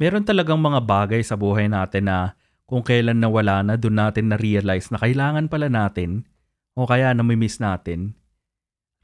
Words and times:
meron 0.00 0.24
talagang 0.24 0.56
mga 0.56 0.80
bagay 0.80 1.20
sa 1.20 1.36
buhay 1.36 1.68
natin 1.68 2.08
na 2.08 2.32
kung 2.64 2.80
kailan 2.80 3.20
nawala 3.20 3.60
na, 3.60 3.76
doon 3.76 4.00
natin 4.00 4.32
na-realize 4.32 4.88
na 4.88 4.96
kailangan 4.96 5.52
pala 5.52 5.68
natin 5.68 6.24
o 6.72 6.88
kaya 6.88 7.12
namimiss 7.12 7.60
natin. 7.60 8.16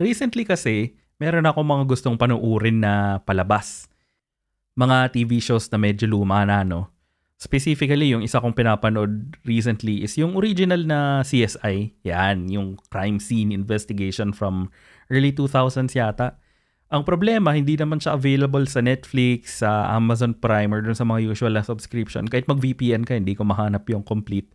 Recently 0.01 0.49
kasi, 0.49 0.97
meron 1.21 1.45
ako 1.45 1.61
mga 1.61 1.85
gustong 1.85 2.17
panuurin 2.17 2.81
na 2.81 3.21
palabas. 3.29 3.85
Mga 4.73 5.13
TV 5.13 5.37
shows 5.45 5.69
na 5.69 5.77
medyo 5.77 6.09
luma 6.09 6.49
na, 6.49 6.65
no? 6.65 6.89
Specifically, 7.37 8.17
yung 8.17 8.25
isa 8.25 8.41
kong 8.41 8.57
pinapanood 8.57 9.37
recently 9.45 10.01
is 10.01 10.17
yung 10.17 10.41
original 10.41 10.81
na 10.89 11.21
CSI. 11.21 11.93
Yan, 12.09 12.49
yung 12.49 12.81
crime 12.89 13.21
scene 13.21 13.53
investigation 13.53 14.33
from 14.33 14.73
early 15.13 15.37
2000s 15.37 15.93
yata. 15.93 16.41
Ang 16.97 17.05
problema, 17.05 17.53
hindi 17.53 17.77
naman 17.77 18.01
siya 18.01 18.17
available 18.17 18.65
sa 18.65 18.81
Netflix, 18.81 19.61
sa 19.61 19.93
Amazon 19.93 20.33
Prime, 20.33 20.73
or 20.73 20.81
dun 20.81 20.97
sa 20.97 21.05
mga 21.05 21.29
usual 21.29 21.53
na 21.53 21.61
subscription. 21.61 22.25
Kahit 22.25 22.49
mag-VPN 22.49 23.05
ka, 23.05 23.13
hindi 23.13 23.37
ko 23.37 23.45
mahanap 23.45 23.85
yung 23.93 24.01
complete 24.01 24.49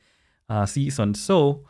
uh, 0.50 0.66
season. 0.66 1.14
So, 1.14 1.70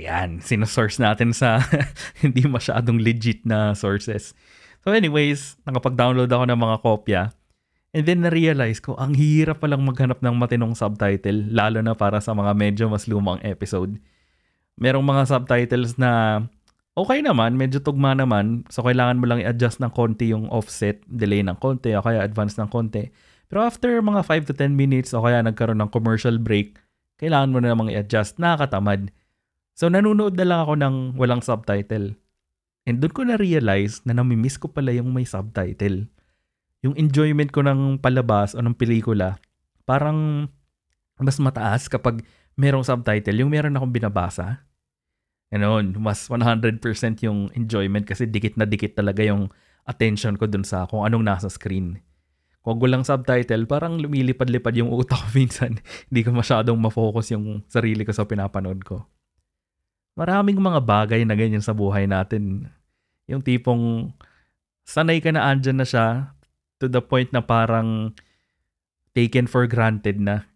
ayan, 0.00 0.40
sinosource 0.40 0.96
natin 0.96 1.36
sa 1.36 1.60
hindi 2.24 2.48
masyadong 2.48 2.96
legit 2.96 3.44
na 3.44 3.76
sources. 3.76 4.32
So 4.84 4.92
anyways, 4.92 5.56
nakapag-download 5.64 6.28
ako 6.28 6.44
ng 6.48 6.60
mga 6.60 6.76
kopya. 6.84 7.22
And 7.94 8.04
then 8.04 8.26
na-realize 8.26 8.82
ko, 8.82 8.98
ang 8.98 9.14
hirap 9.14 9.62
palang 9.62 9.86
maghanap 9.86 10.18
ng 10.18 10.34
matinong 10.34 10.74
subtitle, 10.74 11.46
lalo 11.48 11.78
na 11.78 11.94
para 11.94 12.18
sa 12.18 12.34
mga 12.34 12.52
medyo 12.52 12.84
mas 12.90 13.06
lumang 13.06 13.38
episode. 13.46 13.96
Merong 14.74 15.06
mga 15.06 15.22
subtitles 15.30 15.94
na 15.94 16.42
okay 16.94 17.18
naman, 17.20 17.58
medyo 17.58 17.82
tugma 17.82 18.14
naman. 18.14 18.62
So, 18.70 18.86
kailangan 18.86 19.18
mo 19.18 19.26
lang 19.26 19.42
i-adjust 19.42 19.82
ng 19.82 19.90
konti 19.90 20.30
yung 20.30 20.46
offset, 20.50 21.02
delay 21.10 21.42
ng 21.42 21.58
konti, 21.58 21.94
o 21.94 22.02
kaya 22.02 22.22
advance 22.22 22.54
ng 22.56 22.70
konti. 22.70 23.10
Pero 23.50 23.66
after 23.66 23.98
mga 23.98 24.22
5 24.22 24.50
to 24.50 24.54
10 24.56 24.74
minutes, 24.74 25.10
o 25.12 25.22
kaya 25.22 25.42
nagkaroon 25.42 25.82
ng 25.82 25.90
commercial 25.90 26.38
break, 26.38 26.78
kailangan 27.18 27.50
mo 27.50 27.58
na 27.58 27.74
namang 27.74 27.90
i-adjust. 27.90 28.38
Nakakatamad. 28.38 29.10
So, 29.74 29.90
nanonood 29.90 30.38
na 30.38 30.46
lang 30.46 30.60
ako 30.62 30.74
ng 30.78 30.94
walang 31.18 31.42
subtitle. 31.42 32.14
And 32.86 33.02
doon 33.02 33.14
ko 33.14 33.22
na-realize 33.26 34.06
na 34.06 34.14
namimiss 34.14 34.60
ko 34.60 34.70
pala 34.70 34.94
yung 34.94 35.10
may 35.10 35.26
subtitle. 35.26 36.06
Yung 36.86 36.94
enjoyment 36.94 37.50
ko 37.50 37.64
ng 37.64 37.98
palabas 37.98 38.54
o 38.54 38.62
ng 38.62 38.76
pelikula, 38.76 39.40
parang 39.88 40.46
mas 41.16 41.40
mataas 41.40 41.88
kapag 41.88 42.22
merong 42.54 42.84
subtitle, 42.84 43.40
yung 43.40 43.50
meron 43.50 43.74
akong 43.74 43.90
binabasa 43.90 44.62
Ganon, 45.54 45.94
mas 46.02 46.26
100% 46.26 46.82
yung 47.22 47.46
enjoyment 47.54 48.02
kasi 48.02 48.26
dikit 48.26 48.58
na 48.58 48.66
dikit 48.66 48.98
talaga 48.98 49.22
yung 49.22 49.54
attention 49.86 50.34
ko 50.34 50.50
dun 50.50 50.66
sa 50.66 50.82
kung 50.90 51.06
anong 51.06 51.22
nasa 51.22 51.46
screen. 51.46 52.02
Kung 52.66 52.82
walang 52.82 53.06
subtitle, 53.06 53.70
parang 53.70 54.02
lumilipad-lipad 54.02 54.74
yung 54.74 54.90
utak 54.90 55.22
ko 55.22 55.28
minsan. 55.38 55.78
Hindi 56.10 56.20
ko 56.26 56.34
masyadong 56.34 56.74
mafocus 56.74 57.30
yung 57.38 57.62
sarili 57.70 58.02
ko 58.02 58.10
sa 58.10 58.26
pinapanood 58.26 58.82
ko. 58.82 59.06
Maraming 60.18 60.58
mga 60.58 60.82
bagay 60.82 61.22
na 61.22 61.38
ganyan 61.38 61.62
sa 61.62 61.70
buhay 61.70 62.10
natin. 62.10 62.74
Yung 63.30 63.38
tipong 63.38 64.10
sanay 64.82 65.22
ka 65.22 65.30
na 65.30 65.46
andyan 65.54 65.78
na 65.78 65.86
siya 65.86 66.34
to 66.82 66.90
the 66.90 66.98
point 66.98 67.30
na 67.30 67.46
parang 67.46 68.10
taken 69.14 69.46
for 69.46 69.70
granted 69.70 70.18
na. 70.18 70.50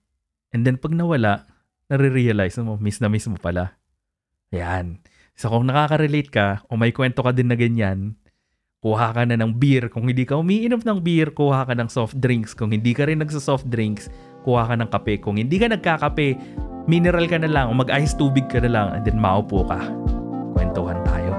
And 0.50 0.66
then 0.66 0.74
pag 0.74 0.90
nawala, 0.90 1.46
nare-realize 1.86 2.58
mo, 2.58 2.74
miss 2.82 2.98
na 2.98 3.06
miss 3.06 3.30
mo 3.30 3.38
pala. 3.38 3.77
Yan. 4.54 5.04
So 5.38 5.52
kung 5.52 5.68
nakaka-relate 5.68 6.30
ka 6.32 6.46
o 6.66 6.74
may 6.74 6.90
kwento 6.90 7.20
ka 7.22 7.30
din 7.30 7.52
na 7.52 7.56
ganyan, 7.56 8.16
kuha 8.80 9.12
ka 9.12 9.22
na 9.28 9.36
ng 9.38 9.54
beer. 9.54 9.92
Kung 9.92 10.08
hindi 10.08 10.24
ka 10.24 10.40
umiinom 10.40 10.82
ng 10.82 10.98
beer, 11.04 11.30
kuha 11.30 11.68
ka 11.68 11.74
ng 11.76 11.90
soft 11.92 12.16
drinks. 12.18 12.56
Kung 12.56 12.72
hindi 12.72 12.96
ka 12.96 13.06
rin 13.06 13.20
nagsa-soft 13.22 13.68
drinks, 13.68 14.08
kuha 14.42 14.66
ka 14.66 14.74
ng 14.74 14.90
kape. 14.90 15.20
Kung 15.20 15.36
hindi 15.36 15.60
ka 15.60 15.70
nagkakape, 15.70 16.34
mineral 16.88 17.28
ka 17.28 17.38
na 17.38 17.50
lang 17.50 17.70
o 17.70 17.76
mag-ice 17.76 18.16
tubig 18.16 18.48
ka 18.48 18.58
na 18.64 18.70
lang 18.72 18.88
and 18.96 19.04
then 19.04 19.20
maupo 19.20 19.62
ka. 19.68 19.78
Kwentuhan 20.56 20.98
tayo. 21.04 21.38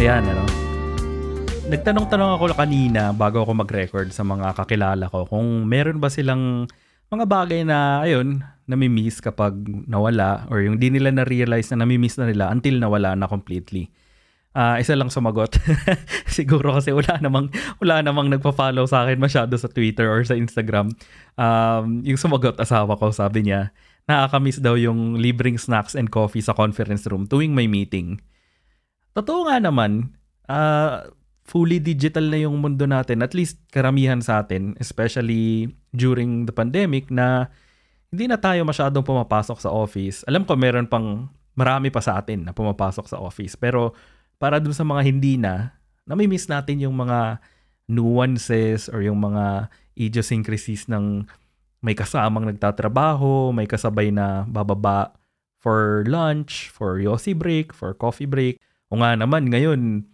Ayan, 0.00 0.24
ano. 0.24 0.48
Nagtanong-tanong 1.68 2.40
ako 2.40 2.56
kanina 2.56 3.12
bago 3.12 3.44
ako 3.44 3.52
mag-record 3.52 4.08
sa 4.16 4.24
mga 4.24 4.56
kakilala 4.56 5.12
ko 5.12 5.28
kung 5.28 5.68
meron 5.68 6.00
ba 6.00 6.08
silang 6.08 6.64
mga 7.12 7.28
bagay 7.28 7.68
na, 7.68 8.00
ayun, 8.00 8.40
nami-miss 8.64 9.20
kapag 9.20 9.52
nawala 9.84 10.48
or 10.48 10.64
yung 10.64 10.80
di 10.80 10.88
nila 10.88 11.12
na-realize 11.12 11.68
na 11.76 11.84
nami-miss 11.84 12.16
na 12.16 12.32
nila 12.32 12.48
until 12.48 12.80
nawala 12.80 13.12
na 13.12 13.28
completely. 13.28 13.92
Uh, 14.56 14.80
isa 14.80 14.96
lang 14.96 15.12
sumagot. 15.12 15.60
Siguro 16.32 16.72
kasi 16.72 16.96
wala 16.96 17.20
namang 17.20 17.52
wala 17.76 18.00
namang 18.00 18.32
nagpa-follow 18.32 18.88
sa 18.88 19.04
akin 19.04 19.20
masyado 19.20 19.52
sa 19.60 19.68
Twitter 19.68 20.08
or 20.08 20.24
sa 20.24 20.32
Instagram. 20.32 20.96
Um, 21.36 22.00
yung 22.08 22.16
sumagot 22.16 22.56
asawa 22.56 22.96
ko, 22.96 23.12
sabi 23.12 23.52
niya, 23.52 23.68
nakaka-miss 24.08 24.64
daw 24.64 24.80
yung 24.80 25.20
libreng 25.20 25.60
snacks 25.60 25.92
and 25.92 26.08
coffee 26.08 26.40
sa 26.40 26.56
conference 26.56 27.04
room 27.04 27.28
tuwing 27.28 27.52
may 27.52 27.68
meeting. 27.68 28.16
Totoo 29.14 29.50
nga 29.50 29.58
naman, 29.58 30.14
uh, 30.46 31.10
fully 31.42 31.82
digital 31.82 32.30
na 32.30 32.38
yung 32.46 32.62
mundo 32.62 32.86
natin, 32.86 33.26
at 33.26 33.34
least 33.34 33.58
karamihan 33.74 34.22
sa 34.22 34.42
atin, 34.46 34.78
especially 34.78 35.74
during 35.90 36.46
the 36.46 36.54
pandemic 36.54 37.10
na 37.10 37.50
hindi 38.10 38.30
na 38.30 38.38
tayo 38.38 38.62
masyadong 38.62 39.02
pumapasok 39.02 39.58
sa 39.58 39.70
office. 39.70 40.22
Alam 40.30 40.46
ko 40.46 40.54
meron 40.54 40.86
pang 40.86 41.30
marami 41.58 41.90
pa 41.90 41.98
sa 41.98 42.18
atin 42.18 42.46
na 42.46 42.52
pumapasok 42.54 43.06
sa 43.10 43.18
office. 43.18 43.58
Pero 43.58 43.94
para 44.38 44.62
dun 44.62 44.74
sa 44.74 44.86
mga 44.86 45.02
hindi 45.02 45.34
na, 45.38 45.74
nami-miss 46.06 46.46
natin 46.46 46.82
yung 46.82 46.94
mga 46.94 47.42
nuances 47.90 48.86
or 48.86 49.02
yung 49.02 49.18
mga 49.18 49.70
idiosyncrasies 49.98 50.86
ng 50.86 51.26
may 51.82 51.98
kasamang 51.98 52.46
nagtatrabaho, 52.46 53.50
may 53.50 53.66
kasabay 53.66 54.14
na 54.14 54.46
bababa 54.46 55.14
for 55.60 56.06
lunch, 56.06 56.70
for 56.70 56.96
yosi 56.96 57.34
break, 57.34 57.74
for 57.74 57.92
coffee 57.92 58.28
break. 58.28 58.56
O 58.90 58.98
nga 58.98 59.14
naman, 59.14 59.46
ngayon, 59.46 60.04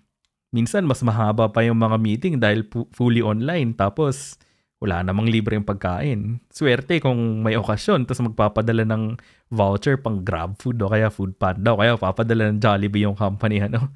minsan 0.52 0.84
mas 0.84 1.00
mahaba 1.00 1.48
pa 1.50 1.64
yung 1.64 1.80
mga 1.80 1.96
meeting 1.96 2.34
dahil 2.36 2.68
pu- 2.68 2.88
fully 2.92 3.24
online. 3.24 3.72
Tapos, 3.72 4.36
wala 4.76 5.00
namang 5.00 5.32
libre 5.32 5.56
yung 5.56 5.64
pagkain. 5.64 6.44
Swerte 6.52 7.00
kung 7.00 7.40
may 7.40 7.56
okasyon, 7.56 8.04
tapos 8.04 8.28
magpapadala 8.28 8.84
ng 8.84 9.16
voucher 9.48 9.96
pang 9.96 10.20
grab 10.20 10.60
food 10.60 10.76
o 10.84 10.92
kaya 10.92 11.08
food 11.08 11.40
panda 11.40 11.72
o 11.72 11.80
kaya 11.80 11.96
papadala 11.96 12.52
ng 12.52 12.60
Jollibee 12.60 13.08
yung 13.08 13.16
company. 13.16 13.64
Ano? 13.64 13.90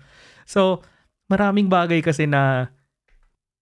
So, 0.51 0.83
maraming 1.31 1.71
bagay 1.71 2.03
kasi 2.03 2.27
na 2.27 2.75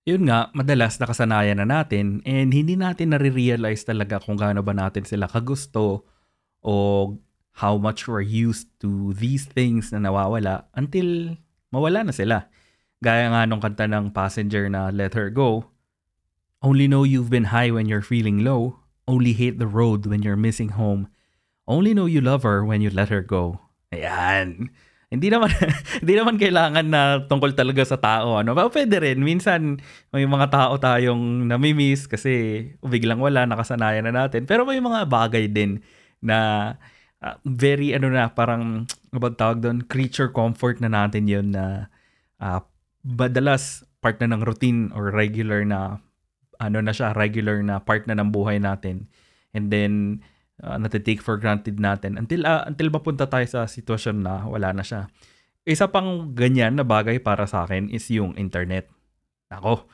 yun 0.08 0.24
nga, 0.24 0.48
madalas 0.56 0.96
nakasanayan 0.96 1.60
na 1.60 1.68
natin 1.68 2.24
and 2.24 2.48
hindi 2.48 2.80
natin 2.80 3.12
nare-realize 3.12 3.84
talaga 3.84 4.16
kung 4.24 4.40
gaano 4.40 4.64
ba 4.64 4.72
natin 4.72 5.04
sila 5.04 5.28
kagusto 5.28 6.08
o 6.64 6.72
how 7.58 7.74
much 7.74 8.06
we're 8.06 8.24
used 8.24 8.70
to 8.78 9.12
these 9.18 9.46
things 9.50 9.90
na 9.90 9.98
nawawala 9.98 10.70
until 10.78 11.34
mawala 11.74 12.06
na 12.06 12.14
sila. 12.14 12.46
Gaya 13.02 13.30
nga 13.30 13.46
nung 13.46 13.62
kanta 13.62 13.86
ng 13.86 14.10
passenger 14.14 14.66
na 14.70 14.90
Let 14.90 15.14
Her 15.14 15.30
Go, 15.30 15.70
Only 16.58 16.90
know 16.90 17.06
you've 17.06 17.30
been 17.30 17.54
high 17.54 17.70
when 17.70 17.86
you're 17.86 18.02
feeling 18.02 18.42
low. 18.42 18.82
Only 19.06 19.30
hate 19.30 19.62
the 19.62 19.70
road 19.70 20.06
when 20.10 20.26
you're 20.26 20.38
missing 20.38 20.74
home. 20.74 21.06
Only 21.70 21.94
know 21.94 22.10
you 22.10 22.18
love 22.18 22.42
her 22.42 22.66
when 22.66 22.82
you 22.82 22.90
let 22.90 23.14
her 23.14 23.22
go. 23.22 23.62
Ayan. 23.94 24.74
Hindi 25.08 25.30
naman 25.30 25.54
hindi 26.02 26.14
naman 26.18 26.36
kailangan 26.36 26.86
na 26.90 27.22
tungkol 27.30 27.54
talaga 27.54 27.86
sa 27.86 27.96
tao 27.96 28.42
ano. 28.42 28.58
Pero 28.58 28.68
pwede 28.74 28.96
rin 28.98 29.22
minsan 29.22 29.78
may 30.10 30.26
mga 30.26 30.50
tao 30.50 30.74
tayong 30.82 31.46
nami-miss 31.46 32.10
kasi 32.10 32.64
biglang 32.82 33.22
wala 33.22 33.46
nakasanayan 33.46 34.10
na 34.10 34.26
natin. 34.26 34.44
Pero 34.44 34.66
may 34.66 34.82
mga 34.82 35.06
bagay 35.06 35.46
din 35.46 35.78
na 36.18 36.74
uh, 37.22 37.36
very 37.46 37.94
ano 37.94 38.10
na 38.10 38.30
parang 38.30 38.86
about 39.10 39.38
tawag 39.38 39.62
doon? 39.64 39.84
Creature 39.86 40.30
comfort 40.30 40.82
na 40.82 40.90
natin 40.90 41.26
yun 41.26 41.54
na 41.54 41.92
uh, 42.42 42.60
badalas 43.02 43.86
part 43.98 44.18
na 44.22 44.30
ng 44.30 44.42
routine 44.44 44.90
or 44.94 45.10
regular 45.10 45.66
na 45.66 45.98
ano 46.58 46.78
na 46.82 46.90
siya 46.94 47.14
regular 47.14 47.62
na 47.62 47.78
part 47.82 48.06
na 48.06 48.18
ng 48.18 48.30
buhay 48.30 48.58
natin. 48.58 49.10
And 49.54 49.70
then 49.72 50.22
uh, 50.62 50.78
natitake 50.78 51.22
for 51.22 51.38
granted 51.38 51.78
natin. 51.78 52.18
Until 52.18 52.46
uh, 52.46 52.66
until 52.66 52.90
mapunta 52.90 53.26
tayo 53.26 53.46
sa 53.46 53.66
sitwasyon 53.66 54.16
na 54.22 54.46
wala 54.46 54.74
na 54.74 54.84
siya. 54.84 55.10
Isa 55.68 55.84
pang 55.90 56.32
ganyan 56.32 56.80
na 56.80 56.84
bagay 56.86 57.20
para 57.20 57.44
sa 57.44 57.68
akin 57.68 57.92
is 57.92 58.08
yung 58.08 58.32
internet. 58.40 58.88
Ako 59.52 59.84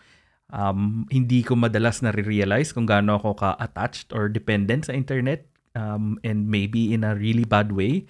um, 0.51 1.09
hindi 1.09 1.43
ko 1.43 1.57
madalas 1.59 2.03
na 2.05 2.13
realize 2.13 2.75
kung 2.75 2.87
gaano 2.87 3.19
ako 3.19 3.39
ka-attached 3.39 4.15
or 4.15 4.29
dependent 4.29 4.87
sa 4.87 4.93
internet 4.93 5.49
um, 5.75 6.17
and 6.23 6.49
maybe 6.49 6.95
in 6.95 7.05
a 7.05 7.15
really 7.15 7.45
bad 7.45 7.75
way 7.75 8.07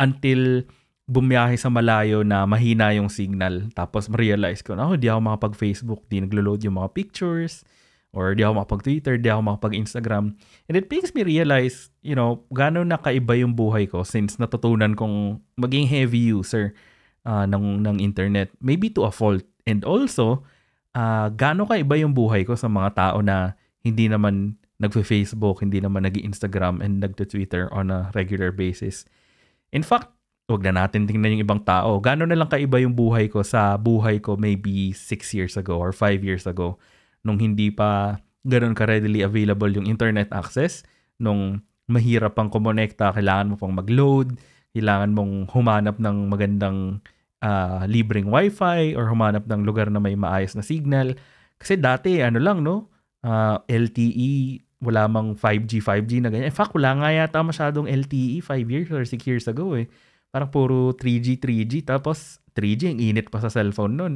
until 0.00 0.62
bumiyahe 1.06 1.54
sa 1.54 1.70
malayo 1.70 2.26
na 2.26 2.44
mahina 2.44 2.90
yung 2.92 3.06
signal. 3.08 3.70
Tapos 3.72 4.10
ma-realize 4.10 4.60
ko 4.62 4.74
na, 4.74 4.90
oh, 4.90 4.98
di 4.98 5.06
ako 5.06 5.20
makapag-Facebook, 5.22 6.02
di 6.10 6.18
naglo-load 6.22 6.66
yung 6.66 6.76
mga 6.82 6.92
pictures, 6.92 7.62
or 8.10 8.34
di 8.34 8.42
ako 8.42 8.64
makapag-Twitter, 8.64 9.14
di 9.20 9.30
ako 9.30 9.54
makapag-Instagram. 9.54 10.34
And 10.66 10.74
it 10.74 10.90
makes 10.90 11.14
me 11.14 11.22
realize, 11.22 11.94
you 12.02 12.18
know, 12.18 12.42
gano'n 12.50 12.90
na 12.90 12.98
kaiba 12.98 13.38
yung 13.38 13.54
buhay 13.54 13.86
ko 13.86 14.02
since 14.02 14.40
natutunan 14.40 14.98
kong 14.98 15.38
maging 15.54 15.86
heavy 15.86 16.34
user 16.34 16.74
uh, 17.22 17.46
ng, 17.46 17.86
ng 17.86 17.96
internet. 18.02 18.50
Maybe 18.58 18.90
to 18.98 19.06
a 19.06 19.12
fault. 19.14 19.46
And 19.62 19.86
also, 19.86 20.42
uh, 20.96 21.30
gaano 21.30 21.70
kaiba 21.70 22.02
yung 22.02 22.18
buhay 22.18 22.42
ko 22.42 22.58
sa 22.58 22.66
mga 22.66 22.98
tao 22.98 23.18
na 23.22 23.54
hindi 23.86 24.10
naman 24.10 24.58
nagfe-Facebook, 24.76 25.64
hindi 25.64 25.80
naman 25.80 26.04
nag-Instagram 26.04 26.84
and 26.84 27.00
nagte-Twitter 27.00 27.72
on 27.72 27.88
a 27.88 28.12
regular 28.12 28.52
basis. 28.52 29.08
In 29.72 29.80
fact, 29.82 30.12
wag 30.46 30.62
na 30.62 30.84
natin 30.84 31.10
tingnan 31.10 31.38
yung 31.38 31.44
ibang 31.44 31.62
tao. 31.66 31.98
Gano'n 31.98 32.30
na 32.30 32.38
lang 32.38 32.50
kaiba 32.52 32.78
yung 32.78 32.94
buhay 32.94 33.26
ko 33.26 33.42
sa 33.42 33.74
buhay 33.74 34.22
ko 34.22 34.38
maybe 34.38 34.94
6 34.94 35.34
years 35.34 35.58
ago 35.58 35.80
or 35.80 35.90
5 35.90 36.22
years 36.22 36.46
ago 36.46 36.78
nung 37.26 37.42
hindi 37.42 37.74
pa 37.74 38.22
ganoon 38.46 38.78
ka 38.78 38.86
readily 38.86 39.26
available 39.26 39.66
yung 39.74 39.90
internet 39.90 40.30
access, 40.30 40.86
nung 41.18 41.66
mahirap 41.90 42.38
pang 42.38 42.46
kumonekta, 42.46 43.10
kailangan 43.10 43.50
mo 43.50 43.54
pang 43.58 43.74
mag-load, 43.74 44.38
kailangan 44.70 45.10
mong 45.10 45.50
humanap 45.50 45.98
ng 45.98 46.30
magandang 46.30 47.02
uh, 47.42 47.82
libreng 47.90 48.30
wifi 48.30 48.94
or 48.94 49.10
humanap 49.10 49.50
ng 49.50 49.66
lugar 49.66 49.90
na 49.90 49.98
may 49.98 50.14
maayos 50.14 50.54
na 50.54 50.62
signal. 50.62 51.18
Kasi 51.58 51.74
dati, 51.74 52.22
ano 52.22 52.38
lang, 52.38 52.62
no? 52.62 52.90
Uh, 53.26 53.58
ah, 53.58 53.58
LTE, 53.66 54.62
wala 54.80 55.08
mang 55.08 55.32
5G, 55.32 55.80
5G 55.80 56.20
na 56.20 56.28
ganyan. 56.28 56.52
In 56.52 56.56
fact, 56.56 56.76
wala 56.76 56.92
nga 57.00 57.08
yata 57.08 57.40
masyadong 57.40 57.88
LTE 57.88 58.44
5 58.44 58.72
years 58.72 58.88
or 58.92 59.02
6 59.04 59.16
years 59.24 59.48
ago 59.48 59.72
eh. 59.72 59.88
Parang 60.28 60.52
puro 60.52 60.92
3G, 60.92 61.40
3G. 61.40 61.88
Tapos 61.88 62.44
3G, 62.52 62.92
ang 62.92 63.00
init 63.00 63.32
pa 63.32 63.40
sa 63.40 63.48
cellphone 63.48 63.96
nun. 63.96 64.14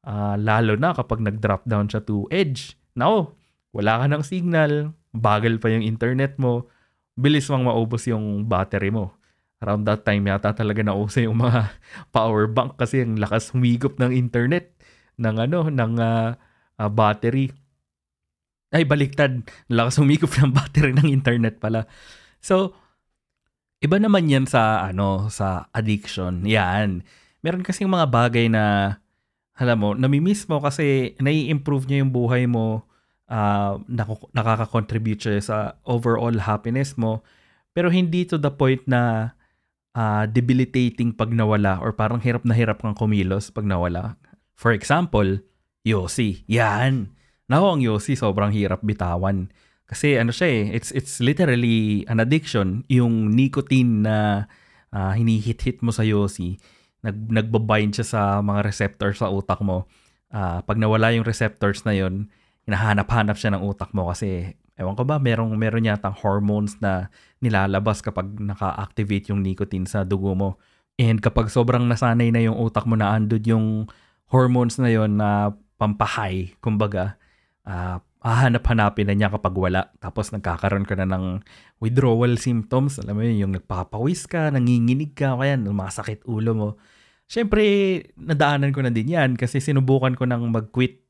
Uh, 0.00 0.40
lalo 0.40 0.80
na 0.80 0.96
kapag 0.96 1.20
nag-drop 1.20 1.68
down 1.68 1.84
siya 1.84 2.00
to 2.00 2.24
edge. 2.32 2.80
Now, 2.96 3.36
wala 3.76 4.00
ka 4.00 4.06
ng 4.08 4.24
signal, 4.24 4.96
bagal 5.12 5.60
pa 5.60 5.68
yung 5.68 5.84
internet 5.84 6.40
mo, 6.40 6.66
bilis 7.20 7.46
mang 7.52 7.68
maubos 7.68 8.08
yung 8.08 8.48
battery 8.48 8.88
mo. 8.88 9.12
Around 9.60 9.84
that 9.84 10.08
time 10.08 10.24
yata 10.24 10.56
talaga 10.56 10.80
nauso 10.80 11.20
yung 11.20 11.36
mga 11.44 11.68
power 12.16 12.48
bank 12.48 12.80
kasi 12.80 13.04
ang 13.04 13.20
lakas 13.20 13.52
humigop 13.52 14.00
ng 14.00 14.16
internet 14.16 14.72
ng 15.20 15.36
ano 15.36 15.68
ng 15.68 15.92
uh, 16.00 16.32
uh, 16.80 16.90
battery. 16.90 17.52
Ay 18.70 18.86
baliktad, 18.86 19.42
lakas 19.66 19.98
humigop 19.98 20.30
ng 20.38 20.54
battery 20.54 20.94
ng 20.94 21.10
internet 21.10 21.58
pala. 21.58 21.90
So 22.38 22.74
iba 23.82 23.96
naman 23.98 24.30
'yan 24.30 24.46
sa 24.46 24.86
ano 24.86 25.26
sa 25.32 25.66
addiction. 25.74 26.46
Yan. 26.46 27.02
Meron 27.40 27.64
kasi 27.64 27.82
mga 27.88 28.06
bagay 28.12 28.46
na 28.52 28.96
alam 29.60 29.76
mo, 29.76 29.92
nami-miss 29.92 30.48
mo 30.48 30.56
kasi 30.64 31.12
nai-improve 31.20 31.84
niya 31.84 32.00
yung 32.00 32.12
buhay 32.16 32.48
mo, 32.48 32.88
uh, 33.28 33.76
nakaka-contribute 34.32 35.20
siya 35.20 35.36
sa 35.44 35.56
overall 35.84 36.32
happiness 36.48 36.96
mo, 36.96 37.20
pero 37.76 37.92
hindi 37.92 38.24
to 38.24 38.40
the 38.40 38.48
point 38.48 38.80
na 38.88 39.32
uh, 39.92 40.24
debilitating 40.24 41.12
pag 41.12 41.28
nawala 41.36 41.76
or 41.84 41.92
parang 41.92 42.24
hirap 42.24 42.40
na 42.48 42.56
hirap 42.56 42.80
kang 42.80 42.96
kumilos 42.96 43.52
pag 43.52 43.68
nawala. 43.68 44.16
For 44.56 44.72
example, 44.72 45.44
Yossi. 45.84 46.44
Yan. 46.48 47.12
Nako 47.50 47.66
ang 47.74 47.82
Yossi 47.82 48.14
sobrang 48.14 48.54
hirap 48.54 48.86
bitawan. 48.86 49.50
Kasi 49.90 50.14
ano 50.14 50.30
siya 50.30 50.46
eh, 50.46 50.62
it's, 50.70 50.94
it's 50.94 51.18
literally 51.18 52.06
an 52.06 52.22
addiction. 52.22 52.86
Yung 52.86 53.34
nicotine 53.34 54.06
na 54.06 54.46
uh, 54.94 55.12
hinihit-hit 55.18 55.82
mo 55.82 55.90
sa 55.90 56.06
Yossi 56.06 56.62
nag 57.00 57.16
nagbabind 57.32 57.96
siya 57.96 58.06
sa 58.06 58.20
mga 58.44 58.60
receptors 58.64 59.20
sa 59.20 59.32
utak 59.32 59.60
mo. 59.64 59.88
Uh, 60.30 60.62
pag 60.62 60.78
nawala 60.78 61.10
yung 61.16 61.26
receptors 61.26 61.82
na 61.82 61.96
yon, 61.96 62.30
hinahanap-hanap 62.68 63.34
siya 63.34 63.56
ng 63.56 63.64
utak 63.66 63.90
mo 63.96 64.12
kasi 64.12 64.54
ewan 64.78 64.96
ko 64.96 65.04
ba, 65.04 65.20
merong 65.20 65.52
meron 65.56 65.84
yatang 65.84 66.16
hormones 66.16 66.78
na 66.80 67.12
nilalabas 67.44 68.00
kapag 68.00 68.30
naka-activate 68.40 69.28
yung 69.32 69.44
nicotine 69.44 69.84
sa 69.84 70.04
dugo 70.06 70.32
mo. 70.32 70.56
And 71.00 71.20
kapag 71.20 71.52
sobrang 71.52 71.88
nasanay 71.88 72.32
na 72.32 72.40
yung 72.44 72.56
utak 72.56 72.84
mo 72.88 72.96
na 72.96 73.12
andod 73.16 73.44
yung 73.44 73.88
hormones 74.28 74.80
na 74.80 74.88
yon 74.92 75.20
na 75.20 75.52
pampahay, 75.80 76.52
kumbaga, 76.60 77.19
uh, 77.66 77.98
hahanap-hanapin 78.20 79.08
na 79.08 79.16
niya 79.16 79.32
kapag 79.32 79.56
wala. 79.56 79.88
Tapos 79.96 80.28
nagkakaroon 80.28 80.84
ka 80.84 80.92
na 80.96 81.08
ng 81.08 81.40
withdrawal 81.80 82.36
symptoms. 82.36 83.00
Alam 83.00 83.16
mo 83.16 83.22
yun, 83.24 83.48
yung 83.48 83.54
nagpapawis 83.56 84.28
ka, 84.28 84.52
nanginginig 84.52 85.16
ka, 85.16 85.36
kaya 85.40 85.56
masakit 85.56 86.20
ulo 86.28 86.52
mo. 86.52 86.68
Siyempre, 87.30 87.64
nadaanan 88.20 88.76
ko 88.76 88.84
na 88.84 88.92
din 88.92 89.16
yan 89.16 89.40
kasi 89.40 89.62
sinubukan 89.62 90.12
ko 90.18 90.28
nang 90.28 90.44
mag-quit 90.52 91.00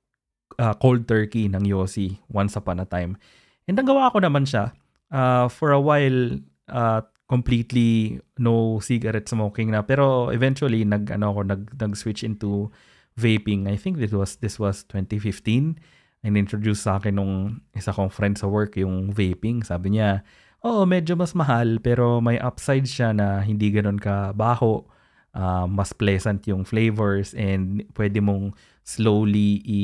uh, 0.63 0.77
cold 0.79 1.11
turkey 1.11 1.51
ng 1.51 1.67
Yossi 1.67 2.23
once 2.31 2.55
upon 2.55 2.79
a 2.79 2.87
time. 2.87 3.19
And 3.67 3.75
gawa 3.83 4.15
ko 4.15 4.23
naman 4.23 4.47
siya. 4.47 4.71
Uh, 5.11 5.51
for 5.51 5.75
a 5.75 5.83
while, 5.83 6.39
uh, 6.71 7.03
completely 7.27 8.23
no 8.39 8.79
cigarette 8.79 9.27
smoking 9.27 9.75
na. 9.75 9.83
Pero 9.83 10.31
eventually, 10.31 10.87
nag, 10.87 11.11
ano 11.11 11.35
ako, 11.35 11.41
nag, 11.43 11.63
nag-switch 11.75 12.23
into 12.23 12.71
vaping. 13.19 13.67
I 13.67 13.75
think 13.75 13.99
this 13.99 14.15
was, 14.15 14.39
this 14.39 14.63
was 14.63 14.87
2015 14.87 15.75
in-introduce 16.21 16.85
sa 16.85 17.01
akin 17.01 17.17
nung 17.17 17.35
isa 17.73 17.93
kong 17.93 18.13
friend 18.13 18.37
sa 18.37 18.49
work 18.49 18.77
yung 18.77 19.13
vaping. 19.13 19.65
Sabi 19.65 19.97
niya, 19.97 20.21
oo, 20.61 20.85
oh, 20.85 20.85
medyo 20.85 21.17
mas 21.17 21.33
mahal 21.33 21.81
pero 21.81 22.21
may 22.21 22.37
upside 22.37 22.85
siya 22.85 23.17
na 23.17 23.41
hindi 23.41 23.73
ganun 23.73 23.97
ka 23.97 24.37
baho. 24.37 24.85
Uh, 25.31 25.65
mas 25.71 25.95
pleasant 25.95 26.43
yung 26.51 26.67
flavors 26.67 27.39
and 27.39 27.87
pwede 27.95 28.19
mong 28.19 28.51
slowly 28.83 29.63
i 29.63 29.83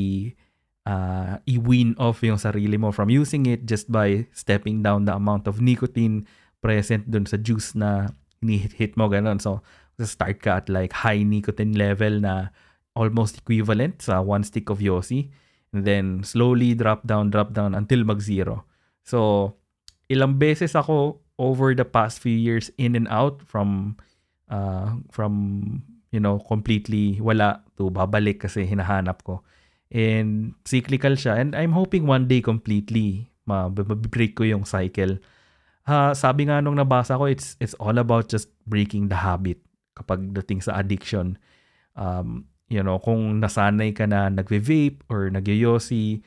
uh, 0.90 1.38
i-wean 1.46 1.94
off 2.02 2.18
yung 2.26 2.34
sarili 2.34 2.74
mo 2.74 2.90
from 2.90 3.06
using 3.06 3.46
it 3.46 3.62
just 3.62 3.86
by 3.86 4.26
stepping 4.34 4.82
down 4.82 5.06
the 5.06 5.14
amount 5.14 5.46
of 5.46 5.62
nicotine 5.62 6.26
present 6.58 7.06
dun 7.06 7.22
sa 7.30 7.38
juice 7.38 7.78
na 7.78 8.10
hit 8.42 8.98
mo 8.98 9.06
ganun. 9.06 9.38
So, 9.38 9.62
start 10.02 10.42
ka 10.42 10.60
at 10.60 10.66
like 10.68 10.92
high 10.92 11.22
nicotine 11.22 11.78
level 11.78 12.20
na 12.20 12.50
almost 12.98 13.40
equivalent 13.40 14.02
sa 14.02 14.20
one 14.20 14.42
stick 14.42 14.66
of 14.68 14.82
Yossi 14.82 15.30
then 15.84 16.22
slowly 16.22 16.72
drop 16.78 17.04
down, 17.04 17.34
drop 17.34 17.52
down 17.52 17.74
until 17.74 18.06
mag-zero. 18.06 18.64
So, 19.02 19.52
ilang 20.06 20.38
beses 20.38 20.78
ako 20.78 21.20
over 21.36 21.74
the 21.74 21.84
past 21.84 22.22
few 22.22 22.34
years 22.34 22.70
in 22.78 22.96
and 22.96 23.08
out 23.12 23.44
from 23.44 23.98
uh, 24.48 24.96
from 25.12 25.82
you 26.14 26.20
know 26.22 26.40
completely 26.46 27.20
wala 27.20 27.60
to 27.76 27.90
babalik 27.92 28.46
kasi 28.46 28.64
hinahanap 28.64 29.20
ko. 29.26 29.42
And 29.90 30.58
cyclical 30.66 31.14
siya 31.14 31.38
and 31.38 31.54
I'm 31.54 31.70
hoping 31.74 32.10
one 32.10 32.26
day 32.26 32.42
completely 32.42 33.30
ma-break 33.46 34.34
ko 34.34 34.42
yung 34.42 34.66
cycle. 34.66 35.22
Uh, 35.86 36.10
sabi 36.18 36.50
nga 36.50 36.58
nung 36.58 36.74
nabasa 36.74 37.14
ko 37.14 37.30
it's 37.30 37.54
it's 37.62 37.78
all 37.78 37.94
about 38.02 38.26
just 38.26 38.50
breaking 38.66 39.06
the 39.06 39.18
habit 39.18 39.62
kapag 39.94 40.34
dating 40.34 40.58
sa 40.58 40.82
addiction. 40.82 41.38
Um, 41.94 42.50
you 42.66 42.82
know, 42.82 42.98
kung 42.98 43.38
nasanay 43.38 43.94
ka 43.94 44.06
na 44.06 44.26
nagve-vape 44.30 45.06
or 45.06 45.30
nagyoyosi 45.30 46.22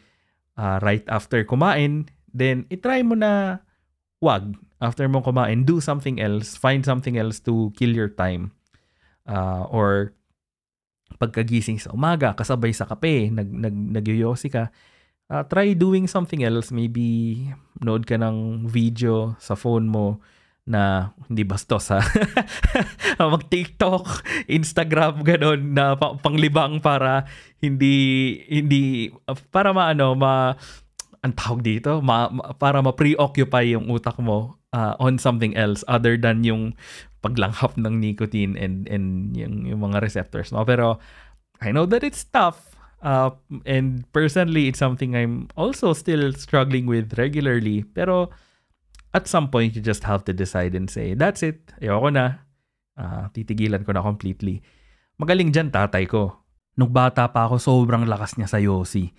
uh, 0.55 0.79
right 0.83 1.03
after 1.11 1.43
kumain, 1.43 2.07
then 2.31 2.63
itry 2.71 3.03
mo 3.03 3.15
na 3.15 3.63
wag 4.23 4.55
after 4.79 5.07
mo 5.11 5.19
kumain, 5.19 5.67
do 5.67 5.83
something 5.83 6.19
else, 6.19 6.55
find 6.55 6.87
something 6.87 7.19
else 7.19 7.39
to 7.43 7.71
kill 7.75 7.91
your 7.91 8.11
time. 8.11 8.55
Uh, 9.27 9.67
or 9.69 10.15
pagkagising 11.19 11.77
sa 11.77 11.91
umaga, 11.91 12.31
kasabay 12.33 12.71
sa 12.71 12.87
kape, 12.87 13.27
nag, 13.29 13.51
nag, 13.51 13.75
nagyoyosi 13.75 14.47
ka, 14.47 14.71
uh, 15.27 15.43
try 15.45 15.75
doing 15.75 16.07
something 16.07 16.41
else. 16.47 16.71
Maybe 16.71 17.51
nood 17.83 18.07
ka 18.07 18.15
ng 18.15 18.67
video 18.71 19.35
sa 19.43 19.59
phone 19.59 19.91
mo 19.91 20.23
na 20.67 21.13
hindi 21.27 21.43
bastos 21.47 21.89
ha. 21.93 22.01
Mag-TikTok, 23.19 24.05
Instagram 24.49 25.23
ganon 25.25 25.73
na 25.73 25.95
panglibang 25.97 26.81
para 26.83 27.25
hindi 27.61 28.37
hindi 28.47 29.13
para 29.49 29.73
maano 29.73 30.13
ma 30.13 30.53
ang 31.19 31.35
tawag 31.35 31.59
dito, 31.63 31.99
ma, 31.99 32.31
ma, 32.31 32.55
para 32.55 32.79
ma-preoccupy 32.79 33.75
yung 33.75 33.91
utak 33.91 34.15
mo 34.23 34.55
uh, 34.71 34.95
on 35.03 35.19
something 35.19 35.51
else 35.55 35.83
other 35.91 36.15
than 36.15 36.47
yung 36.47 36.71
paglanghap 37.19 37.75
ng 37.75 37.99
nicotine 37.99 38.55
and 38.55 38.87
and 38.87 39.35
yung, 39.35 39.67
yung 39.67 39.83
mga 39.83 39.99
receptors 39.99 40.55
mo. 40.55 40.63
Pero 40.63 40.95
I 41.59 41.75
know 41.75 41.83
that 41.87 42.07
it's 42.07 42.23
tough. 42.23 42.71
Uh, 42.99 43.31
and 43.63 44.03
personally, 44.11 44.67
it's 44.67 44.79
something 44.79 45.15
I'm 45.15 45.47
also 45.55 45.91
still 45.91 46.31
struggling 46.35 46.87
with 46.87 47.15
regularly. 47.19 47.83
Pero 47.83 48.31
at 49.13 49.25
some 49.25 49.49
point, 49.49 49.73
you 49.73 49.81
just 49.81 50.05
have 50.05 50.21
to 50.29 50.33
decide 50.33 50.77
and 50.77 50.89
say, 50.89 51.17
that's 51.17 51.41
it. 51.41 51.61
Ayoko 51.81 52.13
na. 52.13 52.45
Uh, 52.99 53.25
titigilan 53.33 53.81
ko 53.81 53.95
na 53.95 54.05
completely. 54.05 54.61
Magaling 55.17 55.49
dyan 55.49 55.73
tatay 55.73 56.05
ko. 56.05 56.35
Nung 56.77 56.93
bata 56.93 57.27
pa 57.27 57.49
ako, 57.49 57.57
sobrang 57.57 58.05
lakas 58.05 58.37
niya 58.37 58.47
sa 58.47 58.61
Yossi. 58.61 59.11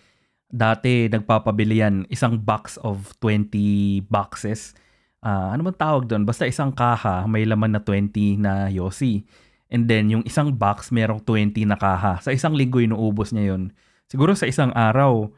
Dati, 0.51 1.07
nagpapabili 1.11 1.83
yan 1.83 2.09
isang 2.11 2.39
box 2.41 2.79
of 2.83 3.15
20 3.23 4.07
boxes. 4.09 4.75
Uh, 5.21 5.53
ano 5.53 5.69
man 5.69 5.77
tawag 5.77 6.09
doon? 6.09 6.25
Basta 6.25 6.49
isang 6.49 6.73
kaha, 6.73 7.29
may 7.29 7.45
laman 7.45 7.77
na 7.77 7.83
20 7.83 8.41
na 8.41 8.73
Yossi. 8.73 9.27
And 9.71 9.87
then, 9.87 10.11
yung 10.11 10.27
isang 10.27 10.59
box, 10.59 10.91
merong 10.91 11.23
20 11.23 11.63
na 11.69 11.79
kaha. 11.79 12.19
Sa 12.19 12.35
isang 12.35 12.59
linggo, 12.59 12.83
inuubos 12.83 13.31
niya 13.31 13.55
yon 13.55 13.71
Siguro 14.11 14.35
sa 14.35 14.51
isang 14.51 14.75
araw, 14.75 15.31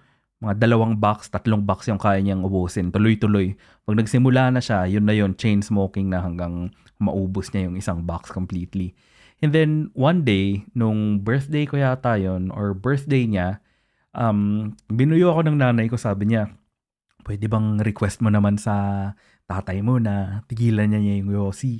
mga 0.42 0.58
dalawang 0.58 0.98
box, 0.98 1.30
tatlong 1.30 1.62
box 1.62 1.86
yung 1.86 2.02
kaya 2.02 2.18
niyang 2.18 2.42
ubusin. 2.42 2.90
Tuloy-tuloy. 2.90 3.54
Pag 3.86 3.94
nagsimula 3.94 4.50
na 4.50 4.58
siya, 4.58 4.90
yun 4.90 5.06
na 5.06 5.14
yun, 5.14 5.38
chain 5.38 5.62
smoking 5.62 6.10
na 6.10 6.18
hanggang 6.18 6.74
maubos 6.98 7.54
niya 7.54 7.70
yung 7.70 7.78
isang 7.78 8.02
box 8.02 8.34
completely. 8.34 8.98
And 9.38 9.54
then, 9.54 9.94
one 9.94 10.26
day, 10.26 10.66
nung 10.74 11.22
birthday 11.22 11.62
ko 11.62 11.78
yata 11.78 12.18
yun, 12.18 12.50
or 12.50 12.74
birthday 12.74 13.22
niya, 13.30 13.62
um, 14.18 14.74
binuyo 14.90 15.30
ako 15.30 15.46
ng 15.46 15.62
nanay 15.62 15.86
ko, 15.86 15.94
sabi 15.94 16.34
niya, 16.34 16.50
pwede 17.22 17.46
bang 17.46 17.78
request 17.78 18.18
mo 18.18 18.26
naman 18.26 18.58
sa 18.58 19.14
tatay 19.46 19.78
mo 19.78 20.02
na 20.02 20.42
tigilan 20.50 20.90
niya 20.90 21.00
niya 21.02 21.14
yung 21.22 21.30
Yossi? 21.30 21.78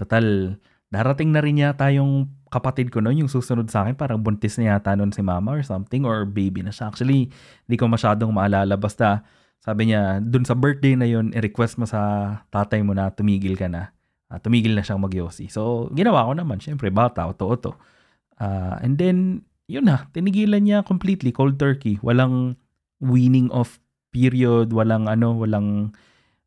Total, 0.00 0.56
darating 0.90 1.30
na 1.30 1.40
rin 1.40 1.62
yata 1.62 1.86
yung 1.94 2.28
kapatid 2.50 2.90
ko 2.90 2.98
noon, 2.98 3.24
yung 3.24 3.30
susunod 3.30 3.70
sa 3.70 3.86
akin, 3.86 3.94
parang 3.94 4.18
buntis 4.18 4.58
na 4.58 4.74
yata 4.74 4.98
noon 4.98 5.14
si 5.14 5.22
mama 5.22 5.54
or 5.54 5.62
something, 5.62 6.02
or 6.02 6.26
baby 6.26 6.66
na 6.66 6.74
siya. 6.74 6.90
Actually, 6.90 7.30
hindi 7.30 7.76
ko 7.78 7.86
masyadong 7.86 8.34
maalala. 8.34 8.74
Basta, 8.74 9.22
sabi 9.62 9.94
niya, 9.94 10.18
dun 10.18 10.42
sa 10.42 10.58
birthday 10.58 10.98
na 10.98 11.06
yun, 11.06 11.30
i-request 11.30 11.78
mo 11.78 11.86
sa 11.86 12.34
tatay 12.50 12.82
mo 12.82 12.90
na 12.90 13.14
tumigil 13.14 13.54
ka 13.54 13.70
na. 13.70 13.94
Uh, 14.26 14.42
tumigil 14.42 14.74
na 14.74 14.82
siyang 14.82 14.98
magyosi. 14.98 15.46
So, 15.46 15.90
ginawa 15.94 16.26
ko 16.26 16.34
naman. 16.34 16.58
Siyempre, 16.58 16.90
bata, 16.90 17.26
oto-oto. 17.30 17.78
Uh, 18.34 18.78
and 18.82 18.98
then, 18.98 19.46
yun 19.70 19.86
na, 19.86 20.10
tinigilan 20.10 20.66
niya 20.66 20.82
completely, 20.82 21.30
cold 21.30 21.54
turkey. 21.54 22.02
Walang 22.02 22.58
weaning 22.98 23.46
off 23.54 23.78
period, 24.10 24.74
walang 24.74 25.06
ano, 25.06 25.38
walang, 25.38 25.94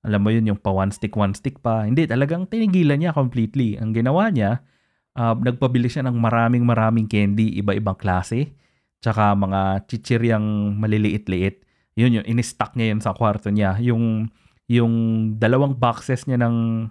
alam 0.03 0.19
mo 0.19 0.29
yun, 0.35 0.43
yung 0.51 0.59
pa 0.59 0.69
one 0.69 0.91
stick, 0.91 1.15
one 1.15 1.31
stick 1.31 1.63
pa. 1.63 1.87
Hindi, 1.87 2.03
talagang 2.03 2.51
tinigilan 2.51 2.99
niya 2.99 3.15
completely. 3.15 3.79
Ang 3.79 3.95
ginawa 3.95 4.27
niya, 4.27 4.59
uh, 5.15 5.31
nagpabili 5.31 5.87
siya 5.87 6.03
ng 6.03 6.19
maraming 6.19 6.67
maraming 6.67 7.07
candy, 7.07 7.55
iba-ibang 7.55 7.95
klase, 7.95 8.51
tsaka 8.99 9.31
mga 9.31 9.87
chichiryang 9.87 10.75
maliliit-liit. 10.75 11.63
Yun 11.95 12.19
yun, 12.19 12.25
in-stock 12.27 12.75
niya 12.75 12.91
yun 12.91 12.99
sa 12.99 13.15
kwarto 13.15 13.47
niya. 13.47 13.79
Yung, 13.79 14.27
yung 14.67 14.93
dalawang 15.39 15.79
boxes 15.79 16.27
niya 16.27 16.35
ng, 16.43 16.89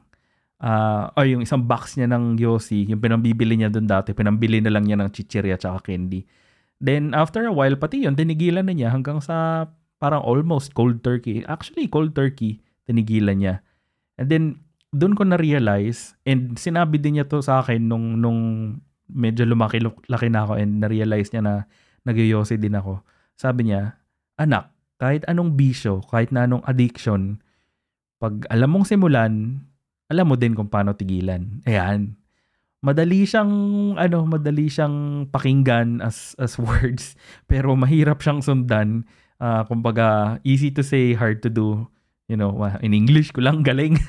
uh, 0.64 1.12
or 1.12 1.28
yung 1.28 1.44
isang 1.44 1.68
box 1.68 2.00
niya 2.00 2.08
ng 2.08 2.40
Yossi, 2.40 2.88
yung 2.88 3.02
pinambibili 3.02 3.60
niya 3.60 3.68
doon 3.68 3.84
dati, 3.84 4.16
pinambili 4.16 4.64
na 4.64 4.72
lang 4.72 4.88
niya 4.88 4.96
ng 4.96 5.12
chichirya 5.12 5.60
tsaka 5.60 5.92
candy. 5.92 6.24
Then, 6.80 7.12
after 7.12 7.44
a 7.44 7.52
while, 7.52 7.76
pati 7.76 8.08
yun, 8.08 8.16
tinigilan 8.16 8.66
na 8.66 8.74
niya 8.74 8.88
hanggang 8.88 9.20
sa 9.20 9.68
parang 10.02 10.24
almost 10.24 10.74
cold 10.74 11.04
turkey. 11.04 11.46
Actually, 11.46 11.86
cold 11.86 12.16
turkey, 12.16 12.58
tinigilan 12.86 13.38
niya. 13.38 13.54
And 14.18 14.28
then, 14.28 14.44
doon 14.92 15.16
ko 15.16 15.24
na-realize 15.24 16.20
and 16.28 16.60
sinabi 16.60 17.00
din 17.00 17.16
niya 17.16 17.26
to 17.26 17.40
sa 17.40 17.64
akin 17.64 17.88
nung 17.88 18.20
nung 18.20 18.40
medyo 19.08 19.48
lumaki 19.48 19.80
laki 19.82 20.28
na 20.28 20.44
ako 20.44 20.60
and 20.60 20.84
na-realize 20.84 21.32
niya 21.32 21.42
na 21.42 21.54
nagyoyosi 22.04 22.60
din 22.60 22.76
ako. 22.76 23.00
Sabi 23.40 23.72
niya, 23.72 23.96
anak, 24.36 24.68
kahit 25.00 25.24
anong 25.26 25.56
bisyo, 25.56 26.04
kahit 26.12 26.30
na 26.30 26.44
anong 26.44 26.62
addiction, 26.68 27.40
pag 28.22 28.44
alam 28.52 28.70
mong 28.70 28.86
simulan, 28.86 29.64
alam 30.12 30.26
mo 30.28 30.36
din 30.36 30.52
kung 30.52 30.68
paano 30.68 30.94
tigilan. 30.94 31.64
Ayan. 31.64 32.14
Madali 32.82 33.24
siyang 33.24 33.52
ano, 33.96 34.26
madali 34.26 34.66
siyang 34.66 35.26
pakinggan 35.30 36.02
as 36.02 36.34
as 36.36 36.58
words, 36.62 37.14
pero 37.48 37.72
mahirap 37.78 38.20
siyang 38.20 38.42
sundan. 38.44 39.08
Uh, 39.42 39.66
kumbaga, 39.66 40.38
easy 40.46 40.70
to 40.70 40.86
say, 40.86 41.18
hard 41.18 41.42
to 41.42 41.50
do. 41.50 41.82
You 42.32 42.40
know, 42.40 42.56
in 42.80 42.96
English 42.96 43.36
ko 43.36 43.44
lang 43.44 43.60
galing. 43.68 44.00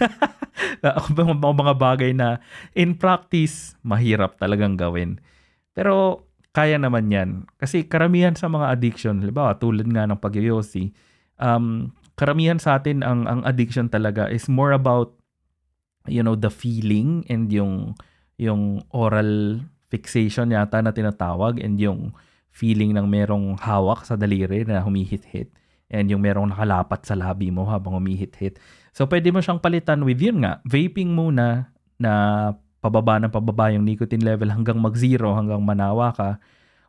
mga, 0.80 1.36
mga 1.44 1.74
bagay 1.75 2.15
na 2.15 2.39
in 2.72 2.96
practice, 2.96 3.75
mahirap 3.84 4.39
talagang 4.39 4.80
gawin. 4.80 5.20
Pero 5.75 6.24
kaya 6.56 6.80
naman 6.80 7.12
yan. 7.12 7.44
Kasi 7.60 7.84
karamihan 7.84 8.32
sa 8.39 8.48
mga 8.48 8.72
addiction, 8.72 9.20
halimbawa 9.20 9.60
tulad 9.60 9.92
nga 9.92 10.08
ng 10.08 10.24
pagyoyosi, 10.24 10.96
um, 11.36 11.92
karamihan 12.15 12.63
sa 12.63 12.80
atin 12.80 13.03
ang, 13.03 13.27
ang 13.27 13.44
addiction 13.44 13.92
talaga 13.92 14.32
is 14.32 14.48
more 14.48 14.72
about 14.72 15.18
you 16.08 16.22
know 16.22 16.36
the 16.36 16.51
feeling 16.51 17.24
and 17.32 17.50
yung 17.50 17.96
yung 18.36 18.84
oral 18.92 19.63
fixation 19.88 20.51
yata 20.51 20.82
na 20.84 20.92
tinatawag 20.92 21.62
and 21.63 21.80
yung 21.80 22.12
feeling 22.53 22.94
ng 22.94 23.08
merong 23.10 23.58
hawak 23.58 24.06
sa 24.06 24.13
daliri 24.13 24.62
na 24.68 24.84
humihit-hit 24.84 25.50
and 25.92 26.10
yung 26.10 26.24
merong 26.24 26.52
nakalapat 26.52 27.04
sa 27.04 27.16
labi 27.18 27.52
mo 27.52 27.68
habang 27.68 28.00
humihit-hit. 28.00 28.58
So, 28.94 29.10
pwede 29.10 29.34
mo 29.34 29.42
siyang 29.42 29.60
palitan 29.60 30.06
with 30.06 30.22
yun 30.22 30.46
nga, 30.46 30.62
vaping 30.63 31.12
muna 31.12 31.74
na 31.98 32.12
pababa 32.84 33.16
ng 33.22 33.32
pababa 33.32 33.72
yung 33.72 33.88
nicotine 33.88 34.22
level 34.22 34.52
hanggang 34.52 34.78
mag-zero, 34.78 35.32
hanggang 35.34 35.63
manawa 35.63 36.12
ka. 36.12 36.30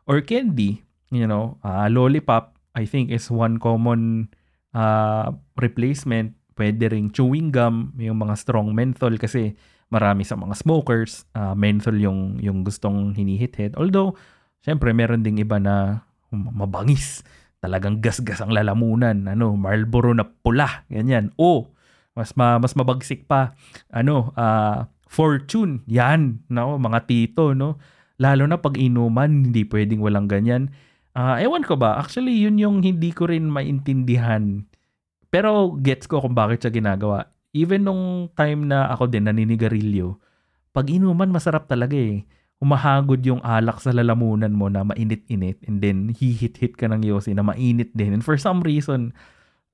Or 0.05 0.19
candy, 0.19 0.83
you 1.09 1.25
know, 1.25 1.55
uh, 1.63 1.87
lollipop, 1.87 2.59
I 2.75 2.83
think 2.83 3.09
is 3.09 3.31
one 3.31 3.57
common 3.57 4.27
uh, 4.75 5.31
replacement. 5.55 6.35
Pwede 6.55 6.91
ring 6.91 7.15
chewing 7.15 7.51
gum, 7.51 7.95
yung 7.95 8.19
mga 8.19 8.35
strong 8.35 8.75
menthol 8.75 9.15
kasi 9.15 9.55
marami 9.87 10.27
sa 10.27 10.35
mga 10.35 10.55
smokers, 10.59 11.23
uh, 11.35 11.55
menthol 11.55 11.95
yung, 11.95 12.41
yung 12.43 12.67
gustong 12.67 13.15
hinihit-hit. 13.15 13.79
Although, 13.79 14.19
syempre, 14.59 14.91
meron 14.91 15.23
ding 15.23 15.39
iba 15.39 15.61
na 15.61 16.03
mabangis. 16.31 17.23
Talagang 17.65 17.97
gasgas 18.05 18.45
ang 18.45 18.53
lalamunan. 18.53 19.25
Ano, 19.25 19.57
Marlboro 19.57 20.13
na 20.13 20.29
pula. 20.29 20.85
Ganyan. 20.93 21.33
O, 21.41 21.73
mas 22.15 22.31
ma, 22.39 22.57
mas 22.57 22.73
mabagsik 22.73 23.27
pa 23.27 23.53
ano 23.91 24.31
uh, 24.39 24.87
fortune 25.05 25.83
yan 25.85 26.39
no 26.47 26.79
mga 26.79 27.05
tito 27.05 27.51
no 27.51 27.77
lalo 28.15 28.47
na 28.47 28.57
pag 28.57 28.79
inuman 28.79 29.51
hindi 29.51 29.67
pwedeng 29.67 29.99
walang 29.99 30.31
ganyan 30.31 30.71
uh, 31.13 31.35
ewan 31.37 31.67
ko 31.67 31.75
ba 31.75 31.99
actually 31.99 32.39
yun 32.39 32.55
yung 32.55 32.79
hindi 32.79 33.11
ko 33.11 33.27
rin 33.27 33.51
maintindihan 33.51 34.63
pero 35.27 35.75
gets 35.83 36.07
ko 36.07 36.23
kung 36.23 36.33
bakit 36.33 36.63
siya 36.63 36.71
ginagawa 36.71 37.27
even 37.51 37.83
nung 37.83 38.31
time 38.31 38.71
na 38.71 38.87
ako 38.95 39.11
din 39.11 39.27
naninigarilyo 39.27 40.15
pag 40.71 40.87
inuman 40.87 41.27
masarap 41.27 41.67
talaga 41.67 41.99
eh 41.99 42.23
umahagod 42.63 43.19
yung 43.25 43.43
alak 43.43 43.83
sa 43.83 43.91
lalamunan 43.91 44.51
mo 44.51 44.71
na 44.71 44.87
mainit-init 44.87 45.59
and 45.67 45.83
then 45.83 46.11
hihit-hit 46.15 46.79
ka 46.79 46.87
ng 46.87 47.03
yosi 47.03 47.35
na 47.35 47.43
mainit 47.43 47.91
din 47.91 48.15
and 48.15 48.23
for 48.23 48.39
some 48.39 48.63
reason 48.63 49.11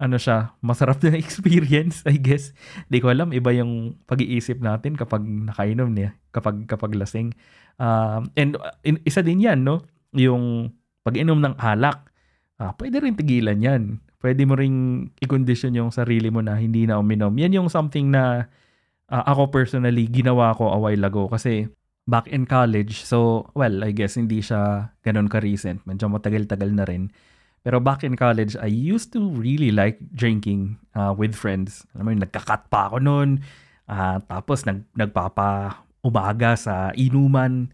ano 0.02 0.18
siya, 0.18 0.58
masarap 0.66 0.98
na 1.06 1.14
experience, 1.22 2.02
I 2.10 2.18
guess. 2.18 2.58
Di 2.90 2.98
ko 2.98 3.14
alam, 3.14 3.30
iba 3.38 3.54
yung 3.54 4.02
pag-iisip 4.10 4.58
natin 4.58 4.98
kapag 4.98 5.22
nakainom 5.22 5.94
niya, 5.94 6.18
kapag, 6.34 6.66
kapag 6.66 6.98
lasing. 6.98 7.38
Uh, 7.78 8.26
and 8.34 8.58
uh, 8.58 8.74
in, 8.82 8.98
isa 9.06 9.22
din 9.22 9.46
yan, 9.46 9.62
no? 9.62 9.86
Yung 10.18 10.74
pag-inom 11.06 11.38
ng 11.38 11.54
alak, 11.62 12.10
uh, 12.58 12.74
pwede 12.82 12.98
rin 12.98 13.14
tigilan 13.14 13.62
yan. 13.62 14.02
Pwede 14.18 14.42
mo 14.50 14.58
ring 14.58 15.10
i-condition 15.22 15.78
yung 15.78 15.94
sarili 15.94 16.34
mo 16.34 16.42
na 16.42 16.58
hindi 16.58 16.90
na 16.90 16.98
uminom. 16.98 17.38
Yan 17.38 17.62
yung 17.62 17.70
something 17.70 18.10
na 18.10 18.50
uh, 19.06 19.24
ako 19.30 19.54
personally 19.54 20.10
ginawa 20.10 20.58
ko 20.58 20.74
a 20.74 20.82
while 20.82 21.06
ago 21.06 21.30
kasi 21.30 21.70
back 22.08 22.30
in 22.30 22.50
college, 22.50 23.04
so 23.06 23.50
well, 23.54 23.84
I 23.84 23.92
guess 23.92 24.18
hindi 24.18 24.42
siya 24.42 24.94
ganun 25.06 25.30
ka-recent. 25.30 25.86
Medyo 25.86 26.10
matagal-tagal 26.10 26.72
na 26.74 26.86
rin 26.86 27.14
pero 27.62 27.78
back 27.78 28.02
in 28.02 28.18
college, 28.18 28.58
I 28.58 28.74
used 28.74 29.14
to 29.14 29.22
really 29.38 29.70
like 29.70 30.02
drinking 30.18 30.82
uh, 30.98 31.14
with 31.14 31.38
friends. 31.38 31.86
Alam 31.94 32.04
mo 32.06 32.10
yun, 32.18 32.22
nagkakat 32.26 32.74
pa 32.74 32.90
ako 32.90 32.98
noon. 32.98 33.30
Uh, 33.86 34.18
tapos 34.26 34.66
nag, 34.66 34.82
nagpapa 34.98 35.78
umaga 36.02 36.58
sa 36.58 36.90
inuman. 36.98 37.70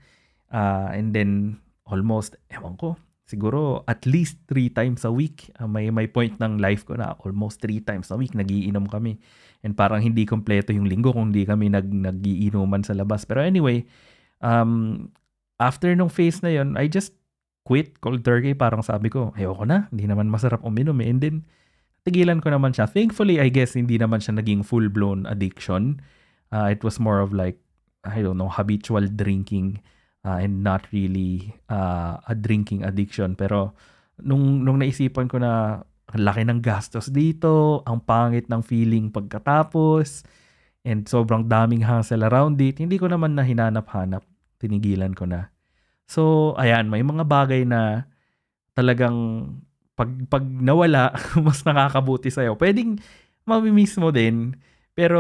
Uh, 0.52 0.92
and 0.92 1.16
then 1.16 1.64
almost, 1.88 2.36
ewan 2.52 2.76
ko, 2.76 3.00
siguro 3.24 3.88
at 3.88 4.04
least 4.04 4.36
three 4.52 4.68
times 4.68 5.08
a 5.08 5.12
week. 5.12 5.56
Uh, 5.56 5.72
may, 5.72 5.88
may 5.88 6.12
point 6.12 6.36
ng 6.36 6.60
life 6.60 6.84
ko 6.84 7.00
na 7.00 7.16
almost 7.24 7.64
three 7.64 7.80
times 7.80 8.12
a 8.12 8.20
week 8.20 8.36
nagiinom 8.36 8.92
kami. 8.92 9.24
And 9.64 9.72
parang 9.72 10.04
hindi 10.04 10.28
kompleto 10.28 10.76
yung 10.76 10.92
linggo 10.92 11.16
kung 11.16 11.32
hindi 11.32 11.48
kami 11.48 11.72
nag, 11.72 11.88
nagiinuman 11.88 12.84
sa 12.84 12.92
labas. 12.92 13.24
Pero 13.24 13.40
anyway, 13.40 13.88
um, 14.42 15.08
after 15.58 15.94
nung 15.98 16.10
phase 16.10 16.42
na 16.46 16.54
yon 16.54 16.78
I 16.78 16.90
just 16.90 17.14
quit 17.68 18.00
cold 18.00 18.24
turkey, 18.24 18.56
parang 18.56 18.80
sabi 18.80 19.12
ko, 19.12 19.36
ayoko 19.36 19.68
na, 19.68 19.92
hindi 19.92 20.08
naman 20.08 20.32
masarap 20.32 20.64
uminom 20.64 21.04
eh. 21.04 21.12
And 21.12 21.20
then, 21.20 21.36
tigilan 22.08 22.40
ko 22.40 22.48
naman 22.48 22.72
siya. 22.72 22.88
Thankfully, 22.88 23.44
I 23.44 23.52
guess, 23.52 23.76
hindi 23.76 24.00
naman 24.00 24.24
siya 24.24 24.40
naging 24.40 24.64
full-blown 24.64 25.28
addiction. 25.28 26.00
Uh, 26.48 26.72
it 26.72 26.80
was 26.80 26.96
more 26.96 27.20
of 27.20 27.36
like, 27.36 27.60
I 28.08 28.24
don't 28.24 28.40
know, 28.40 28.48
habitual 28.48 29.04
drinking 29.12 29.84
uh, 30.24 30.40
and 30.40 30.64
not 30.64 30.88
really 30.96 31.60
uh, 31.68 32.24
a 32.24 32.32
drinking 32.32 32.88
addiction. 32.88 33.36
Pero, 33.36 33.76
nung, 34.24 34.64
nung 34.64 34.80
naisipan 34.80 35.28
ko 35.28 35.44
na 35.44 35.84
laki 36.16 36.48
ng 36.48 36.64
gastos 36.64 37.12
dito, 37.12 37.84
ang 37.84 38.00
pangit 38.00 38.48
ng 38.48 38.64
feeling 38.64 39.12
pagkatapos, 39.12 40.24
and 40.88 41.04
sobrang 41.04 41.52
daming 41.52 41.84
hassle 41.84 42.24
around 42.24 42.56
it, 42.64 42.80
hindi 42.80 42.96
ko 42.96 43.12
naman 43.12 43.36
na 43.36 43.44
hinanap-hanap. 43.44 44.24
Tinigilan 44.64 45.12
ko 45.12 45.28
na. 45.28 45.52
So, 46.08 46.56
ayan, 46.56 46.88
may 46.88 47.04
mga 47.04 47.28
bagay 47.28 47.68
na 47.68 48.08
talagang 48.72 49.52
pag, 50.00 50.08
pag 50.32 50.48
nawala, 50.48 51.12
mas 51.46 51.68
nakakabuti 51.68 52.32
sa'yo. 52.32 52.56
Pwedeng 52.56 53.04
mamimiss 53.44 54.00
mo 54.00 54.16
din, 54.16 54.56
pero, 54.96 55.20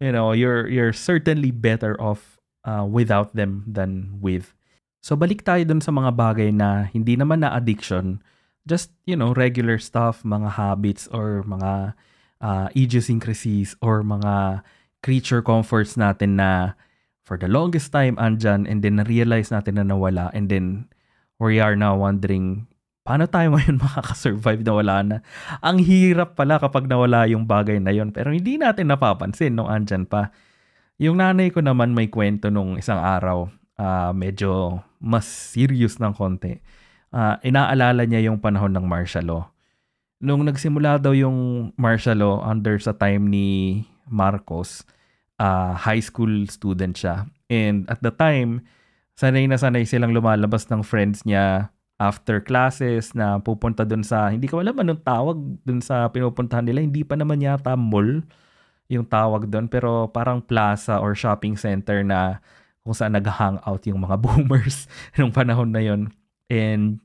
you 0.00 0.08
know, 0.08 0.32
you're, 0.32 0.64
you're 0.72 0.96
certainly 0.96 1.52
better 1.52 1.92
off 2.00 2.40
uh, 2.64 2.88
without 2.88 3.36
them 3.36 3.68
than 3.68 4.16
with. 4.24 4.56
So, 5.04 5.12
balik 5.14 5.44
tayo 5.44 5.60
dun 5.68 5.84
sa 5.84 5.92
mga 5.92 6.16
bagay 6.16 6.48
na 6.48 6.88
hindi 6.88 7.14
naman 7.20 7.44
na 7.44 7.52
addiction, 7.52 8.24
just, 8.64 8.88
you 9.04 9.14
know, 9.14 9.36
regular 9.36 9.76
stuff, 9.76 10.24
mga 10.24 10.56
habits 10.56 11.04
or 11.12 11.44
mga 11.44 11.92
uh, 12.40 12.68
idiosyncrasies 12.74 13.76
or 13.84 14.00
mga 14.00 14.64
creature 15.00 15.42
comforts 15.44 15.94
natin 15.94 16.38
na 16.40 16.74
for 17.22 17.36
the 17.36 17.50
longest 17.50 17.92
time 17.92 18.16
andyan 18.16 18.64
and 18.64 18.80
then 18.80 18.98
na-realize 18.98 19.52
natin 19.52 19.76
na 19.76 19.84
nawala 19.84 20.32
and 20.32 20.48
then 20.48 20.88
we 21.38 21.62
are 21.62 21.78
now 21.78 21.94
wondering 21.94 22.66
paano 23.08 23.24
tayo 23.24 23.56
ngayon 23.56 23.80
makakasurvive 23.88 24.60
na 24.60 24.72
wala 24.76 24.94
na? 25.00 25.16
Ang 25.64 25.80
hirap 25.80 26.36
pala 26.36 26.60
kapag 26.60 26.84
nawala 26.84 27.24
yung 27.24 27.48
bagay 27.48 27.80
na 27.80 27.88
yon 27.88 28.12
pero 28.12 28.28
hindi 28.28 28.60
natin 28.60 28.92
napapansin 28.92 29.56
nung 29.56 29.72
andyan 29.72 30.04
pa. 30.04 30.28
Yung 31.00 31.16
nanay 31.16 31.48
ko 31.48 31.64
naman 31.64 31.96
may 31.96 32.12
kwento 32.12 32.52
nung 32.52 32.76
isang 32.76 33.00
araw, 33.00 33.48
uh, 33.80 34.12
medyo 34.12 34.82
mas 35.00 35.24
serious 35.24 35.96
ng 35.96 36.12
konti. 36.12 36.60
Uh, 37.08 37.40
inaalala 37.40 38.04
niya 38.04 38.28
yung 38.28 38.36
panahon 38.36 38.76
ng 38.76 38.84
martial 38.84 39.24
law. 39.24 39.42
Nung 40.20 40.44
nagsimula 40.44 41.00
daw 41.00 41.16
yung 41.16 41.70
martial 41.80 42.20
law 42.20 42.44
under 42.44 42.76
sa 42.76 42.92
time 42.92 43.30
ni 43.30 43.46
Marcos, 44.08 44.84
uh, 45.40 45.72
high 45.76 46.02
school 46.02 46.44
student 46.50 46.98
siya. 46.98 47.28
And 47.48 47.88
at 47.88 48.02
the 48.04 48.12
time, 48.12 48.66
sanay 49.16 49.48
na 49.48 49.56
sanay 49.56 49.88
silang 49.88 50.12
lumalabas 50.12 50.68
ng 50.68 50.84
friends 50.84 51.24
niya 51.24 51.72
after 51.98 52.38
classes 52.38 53.10
na 53.12 53.42
pupunta 53.42 53.82
dun 53.82 54.06
sa, 54.06 54.30
hindi 54.30 54.46
ko 54.46 54.62
alam 54.62 54.78
anong 54.78 55.02
tawag 55.02 55.38
dun 55.66 55.82
sa 55.82 56.06
pinupuntahan 56.08 56.62
nila. 56.62 56.78
Hindi 56.78 57.02
pa 57.02 57.18
naman 57.18 57.42
yata 57.42 57.74
mall 57.74 58.22
yung 58.88 59.04
tawag 59.04 59.50
dun, 59.50 59.66
pero 59.66 60.08
parang 60.08 60.40
plaza 60.40 61.02
or 61.02 61.12
shopping 61.18 61.58
center 61.58 62.06
na 62.06 62.40
kung 62.86 62.94
saan 62.96 63.18
nag-hangout 63.18 63.82
yung 63.84 64.00
mga 64.00 64.16
boomers 64.24 64.86
nung 65.18 65.34
panahon 65.34 65.74
na 65.74 65.82
yon 65.82 66.08
And 66.48 67.02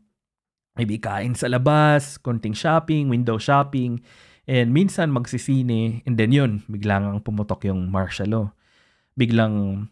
maybe 0.79 1.01
kain 1.01 1.36
sa 1.36 1.50
labas, 1.51 2.15
konting 2.22 2.55
shopping, 2.55 3.12
window 3.12 3.36
shopping, 3.36 4.00
and 4.48 4.76
minsan 4.76 5.12
magsisine, 5.12 6.04
and 6.04 6.16
then 6.20 6.32
yun, 6.36 6.64
biglang 6.68 7.24
pumutok 7.24 7.68
yung 7.68 7.88
martial 7.88 8.30
law. 8.30 8.48
Biglang 9.16 9.88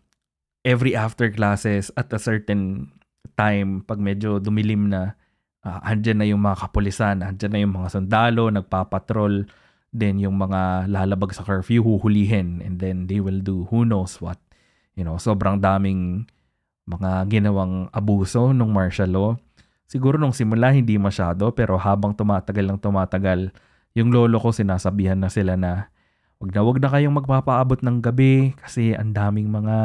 every 0.65 0.93
after 0.93 1.31
classes 1.31 1.89
at 1.95 2.11
a 2.11 2.19
certain 2.19 2.91
time, 3.39 3.85
pag 3.85 3.97
medyo 3.97 4.37
dumilim 4.37 4.91
na, 4.91 5.15
uh, 5.63 5.79
andyan 5.85 6.19
na 6.21 6.27
yung 6.27 6.41
mga 6.43 6.67
kapulisan, 6.67 7.23
andyan 7.23 7.51
na 7.53 7.61
yung 7.63 7.73
mga 7.73 7.89
sundalo, 7.97 8.49
nagpapatrol, 8.51 9.47
then 9.91 10.19
yung 10.19 10.39
mga 10.39 10.87
lalabag 10.87 11.35
sa 11.35 11.43
curfew, 11.43 11.83
huhulihin, 11.83 12.63
and 12.63 12.79
then 12.79 13.07
they 13.07 13.19
will 13.19 13.39
do 13.43 13.67
who 13.71 13.83
knows 13.83 14.19
what. 14.23 14.39
You 14.95 15.07
know, 15.07 15.15
sobrang 15.15 15.63
daming 15.63 16.27
mga 16.87 17.31
ginawang 17.31 17.87
abuso 17.95 18.51
ng 18.51 18.71
martial 18.71 19.11
law. 19.11 19.31
Siguro 19.87 20.15
nung 20.15 20.35
simula 20.35 20.71
hindi 20.71 20.95
masyado, 20.95 21.51
pero 21.51 21.75
habang 21.75 22.15
tumatagal 22.15 22.63
lang 22.63 22.79
tumatagal, 22.79 23.51
yung 23.97 24.09
lolo 24.11 24.39
ko 24.39 24.55
sinasabihan 24.55 25.19
na 25.19 25.27
sila 25.27 25.59
na 25.59 25.91
wag 26.41 26.51
na 26.55 26.61
wag 26.63 26.79
na 26.81 26.89
kayong 26.89 27.15
magpapaabot 27.21 27.79
ng 27.83 28.01
gabi 28.01 28.55
kasi 28.57 28.95
ang 28.95 29.13
daming 29.13 29.51
mga 29.51 29.77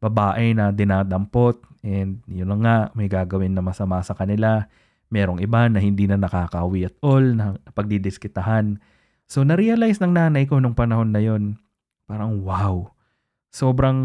babae 0.00 0.54
na 0.54 0.70
dinadampot 0.70 1.60
and 1.86 2.20
yun 2.26 2.50
na 2.50 2.56
nga, 2.58 2.76
may 2.98 3.06
gagawin 3.06 3.54
na 3.54 3.62
masama 3.62 4.02
sa 4.02 4.12
kanila. 4.12 4.66
Merong 5.06 5.38
iba 5.38 5.70
na 5.70 5.78
hindi 5.78 6.10
na 6.10 6.18
nakakauwi 6.18 6.90
at 6.90 6.96
all, 6.98 7.22
na 7.22 7.54
pagdidiskitahan. 7.78 8.82
So, 9.30 9.46
na-realize 9.46 10.02
ng 10.02 10.10
nanay 10.10 10.50
ko 10.50 10.58
nung 10.58 10.74
panahon 10.74 11.14
na 11.14 11.22
yon 11.22 11.62
parang 12.10 12.42
wow, 12.42 12.90
sobrang 13.54 13.98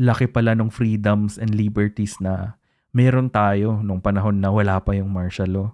laki 0.00 0.32
pala 0.32 0.56
ng 0.56 0.72
freedoms 0.72 1.36
and 1.36 1.52
liberties 1.52 2.16
na 2.24 2.56
meron 2.96 3.28
tayo 3.28 3.80
nung 3.84 4.00
panahon 4.00 4.40
na 4.40 4.48
wala 4.48 4.80
pa 4.80 4.96
yung 4.96 5.12
martial 5.12 5.52
law. 5.52 5.68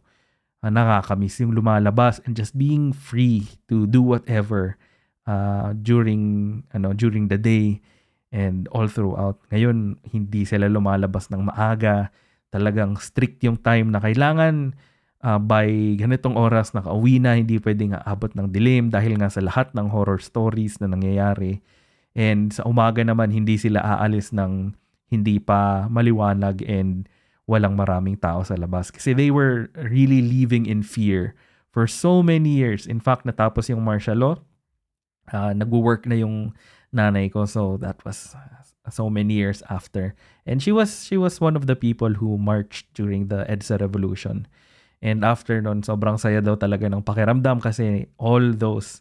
Uh, 0.61 0.69
nakakamiss 0.69 1.41
yung 1.41 1.57
lumalabas 1.57 2.21
and 2.29 2.37
just 2.37 2.53
being 2.53 2.93
free 2.93 3.49
to 3.65 3.89
do 3.89 4.05
whatever 4.05 4.77
uh, 5.25 5.73
during 5.73 6.61
ano 6.77 6.93
during 6.93 7.33
the 7.33 7.41
day 7.41 7.81
and 8.31 8.69
all 8.71 8.87
throughout. 8.87 9.41
Ngayon, 9.51 9.99
hindi 10.13 10.45
sila 10.47 10.71
lumalabas 10.71 11.33
ng 11.33 11.49
maaga. 11.51 12.13
Talagang 12.51 12.99
strict 12.99 13.43
yung 13.43 13.59
time 13.59 13.91
na 13.91 13.99
kailangan 14.03 14.75
uh, 15.23 15.39
by 15.39 15.97
ganitong 15.99 16.35
oras 16.39 16.73
nakauwi 16.75 17.19
na, 17.23 17.39
hindi 17.39 17.59
pwedeng 17.63 17.95
aabot 17.95 18.33
ng 18.35 18.51
dilim 18.51 18.91
dahil 18.91 19.19
nga 19.19 19.31
sa 19.31 19.43
lahat 19.43 19.71
ng 19.75 19.91
horror 19.91 20.19
stories 20.19 20.79
na 20.83 20.91
nangyayari. 20.91 21.63
And 22.15 22.51
sa 22.51 22.67
umaga 22.67 23.07
naman, 23.07 23.31
hindi 23.31 23.55
sila 23.55 23.83
aalis 23.83 24.35
ng 24.35 24.75
hindi 25.11 25.43
pa 25.43 25.87
maliwanag 25.91 26.63
and 26.67 27.07
walang 27.51 27.75
maraming 27.75 28.15
tao 28.15 28.47
sa 28.47 28.55
labas. 28.55 28.95
Kasi 28.95 29.11
they 29.11 29.35
were 29.35 29.75
really 29.75 30.23
living 30.23 30.71
in 30.71 30.87
fear 30.87 31.35
for 31.75 31.91
so 31.91 32.23
many 32.23 32.55
years. 32.55 32.87
In 32.87 33.03
fact, 33.03 33.27
natapos 33.27 33.67
yung 33.67 33.83
martial 33.83 34.23
law, 34.23 34.39
uh, 35.35 35.51
nagwo-work 35.51 36.07
na 36.07 36.23
yung 36.23 36.55
nanay 36.95 37.27
ko. 37.27 37.51
So 37.51 37.75
that 37.83 37.99
was 38.07 38.39
so 38.87 39.11
many 39.11 39.35
years 39.35 39.67
after. 39.67 40.15
And 40.47 40.63
she 40.63 40.71
was 40.71 41.07
she 41.07 41.19
was 41.19 41.43
one 41.43 41.59
of 41.59 41.67
the 41.67 41.75
people 41.75 42.23
who 42.23 42.39
marched 42.39 42.91
during 42.95 43.27
the 43.27 43.47
EDSA 43.51 43.83
revolution. 43.83 44.47
And 45.01 45.25
after 45.25 45.59
nun, 45.59 45.83
sobrang 45.83 46.21
saya 46.21 46.45
daw 46.45 46.61
talaga 46.61 46.87
ng 46.87 47.03
pakiramdam 47.03 47.65
kasi 47.65 48.13
all 48.21 48.53
those, 48.53 49.01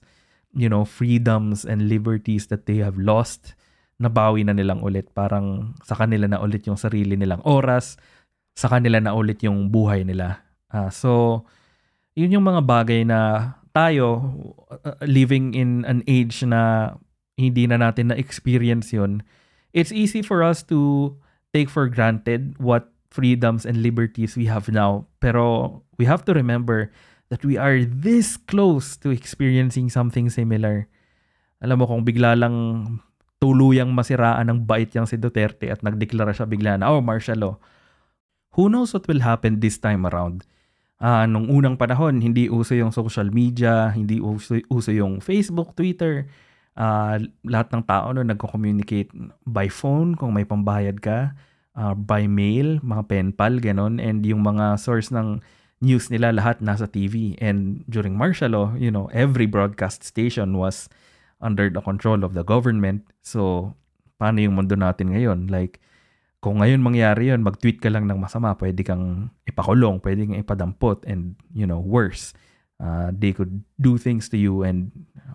you 0.56 0.72
know, 0.72 0.88
freedoms 0.88 1.68
and 1.68 1.92
liberties 1.92 2.48
that 2.48 2.72
they 2.72 2.80
have 2.80 2.96
lost, 2.96 3.54
nabawi 4.00 4.48
na 4.48 4.56
nilang 4.56 4.80
ulit. 4.80 5.12
Parang 5.12 5.76
sa 5.84 6.00
kanila 6.00 6.24
na 6.32 6.40
ulit 6.40 6.64
yung 6.72 6.80
sarili 6.80 7.20
nilang 7.20 7.44
oras, 7.44 8.00
sa 8.60 8.68
kanila 8.68 9.00
na 9.00 9.16
ulit 9.16 9.40
yung 9.40 9.72
buhay 9.72 10.04
nila. 10.04 10.44
Uh, 10.68 10.92
so, 10.92 11.42
yun 12.12 12.36
yung 12.36 12.44
mga 12.44 12.68
bagay 12.68 13.08
na 13.08 13.56
tayo, 13.72 14.20
uh, 14.68 15.00
living 15.08 15.56
in 15.56 15.88
an 15.88 16.04
age 16.12 16.44
na 16.44 16.92
hindi 17.40 17.64
na 17.64 17.80
natin 17.80 18.12
na-experience 18.12 18.92
yun, 18.92 19.24
it's 19.72 19.96
easy 19.96 20.20
for 20.20 20.44
us 20.44 20.60
to 20.60 21.16
take 21.56 21.72
for 21.72 21.88
granted 21.88 22.60
what 22.60 22.92
freedoms 23.08 23.64
and 23.64 23.80
liberties 23.80 24.36
we 24.36 24.52
have 24.52 24.68
now. 24.68 25.08
Pero 25.24 25.80
we 25.96 26.04
have 26.04 26.28
to 26.28 26.36
remember 26.36 26.92
that 27.32 27.48
we 27.48 27.56
are 27.56 27.88
this 27.88 28.36
close 28.36 29.00
to 29.00 29.16
experiencing 29.16 29.88
something 29.88 30.28
similar. 30.28 30.92
Alam 31.64 31.80
mo, 31.80 31.86
kung 31.88 32.04
bigla 32.04 32.36
lang 32.36 32.56
tuluyang 33.40 33.96
masiraan 33.96 34.52
ng 34.52 34.68
bait 34.68 34.92
yang 34.92 35.08
si 35.08 35.16
Duterte 35.16 35.72
at 35.72 35.80
nagdeklara 35.80 36.36
siya 36.36 36.44
bigla 36.44 36.76
na, 36.76 36.92
oh, 36.92 37.00
martial 37.00 37.40
law. 37.40 37.56
Who 38.60 38.68
knows 38.68 38.92
what 38.92 39.08
will 39.08 39.24
happen 39.24 39.64
this 39.64 39.80
time 39.80 40.04
around? 40.04 40.44
Uh, 41.00 41.24
nung 41.24 41.48
unang 41.48 41.80
panahon, 41.80 42.20
hindi 42.20 42.52
uso 42.52 42.76
yung 42.76 42.92
social 42.92 43.32
media, 43.32 43.96
hindi 43.96 44.20
uso, 44.20 44.60
uso 44.68 44.92
yung 44.92 45.24
Facebook, 45.24 45.80
Twitter, 45.80 46.28
uh, 46.76 47.16
lahat 47.48 47.72
ng 47.72 47.88
tao 47.88 48.12
no, 48.12 48.20
nagko-communicate 48.20 49.16
by 49.48 49.72
phone 49.72 50.20
kung 50.20 50.36
may 50.36 50.44
pambayad 50.44 51.00
ka, 51.00 51.32
uh, 51.80 51.96
by 51.96 52.28
mail, 52.28 52.84
mga 52.84 53.08
pen 53.08 53.32
pal, 53.32 53.64
ganun. 53.64 53.96
And 53.96 54.28
yung 54.28 54.44
mga 54.44 54.76
source 54.76 55.08
ng 55.08 55.40
news 55.80 56.12
nila 56.12 56.36
lahat 56.36 56.60
nasa 56.60 56.84
TV. 56.84 57.40
And 57.40 57.88
during 57.88 58.20
martial 58.20 58.52
law, 58.52 58.76
you 58.76 58.92
know, 58.92 59.08
every 59.16 59.48
broadcast 59.48 60.04
station 60.04 60.60
was 60.60 60.92
under 61.40 61.72
the 61.72 61.80
control 61.80 62.28
of 62.28 62.36
the 62.36 62.44
government. 62.44 63.08
So, 63.24 63.72
paano 64.20 64.44
yung 64.44 64.60
mundo 64.60 64.76
natin 64.76 65.16
ngayon? 65.16 65.48
Like, 65.48 65.80
kung 66.40 66.64
ngayon 66.64 66.80
mangyari 66.80 67.32
yun, 67.32 67.44
mag-tweet 67.44 67.84
ka 67.84 67.92
lang 67.92 68.08
ng 68.08 68.20
masama, 68.20 68.56
pwede 68.56 68.84
kang 68.88 69.32
ipakulong, 69.44 70.00
pwede 70.00 70.24
kang 70.24 70.40
ipadampot, 70.40 71.04
and, 71.04 71.36
you 71.52 71.68
know, 71.68 71.84
worse 71.84 72.32
uh, 72.80 73.12
they 73.14 73.36
could 73.36 73.62
do 73.80 74.00
things 74.00 74.32
to 74.32 74.38
you 74.40 74.64
and 74.64 74.92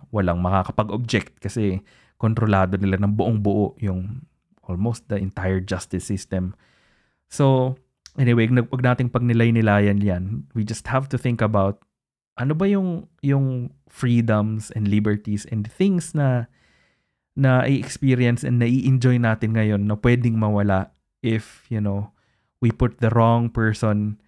walang 0.09 0.41
makakapag-object 0.41 1.37
kasi 1.39 1.81
kontrolado 2.17 2.75
nila 2.77 2.97
ng 2.99 3.13
buong 3.13 3.39
buo 3.39 3.77
yung 3.79 4.25
almost 4.65 5.05
the 5.13 5.17
entire 5.17 5.61
justice 5.61 6.05
system. 6.05 6.57
So, 7.29 7.77
anyway, 8.17 8.49
wag 8.49 8.81
nating 8.81 9.13
pagnilay-nilayan 9.13 10.01
yan. 10.01 10.49
We 10.57 10.65
just 10.65 10.89
have 10.89 11.05
to 11.13 11.17
think 11.21 11.39
about 11.45 11.85
ano 12.35 12.51
ba 12.51 12.67
yung 12.67 13.07
yung 13.23 13.71
freedoms 13.87 14.67
and 14.73 14.91
liberties 14.91 15.47
and 15.47 15.63
things 15.69 16.11
na 16.17 16.51
na 17.35 17.67
i-experience 17.67 18.43
and 18.47 18.59
na 18.63 18.67
i-enjoy 18.67 19.19
natin 19.19 19.55
ngayon 19.55 19.87
na 19.87 19.95
pwedeng 19.99 20.39
mawala 20.39 20.94
if, 21.25 21.65
you 21.73 21.81
know, 21.81 22.13
we 22.61 22.69
put 22.69 23.01
the 23.01 23.09
wrong 23.09 23.49
person 23.49 24.21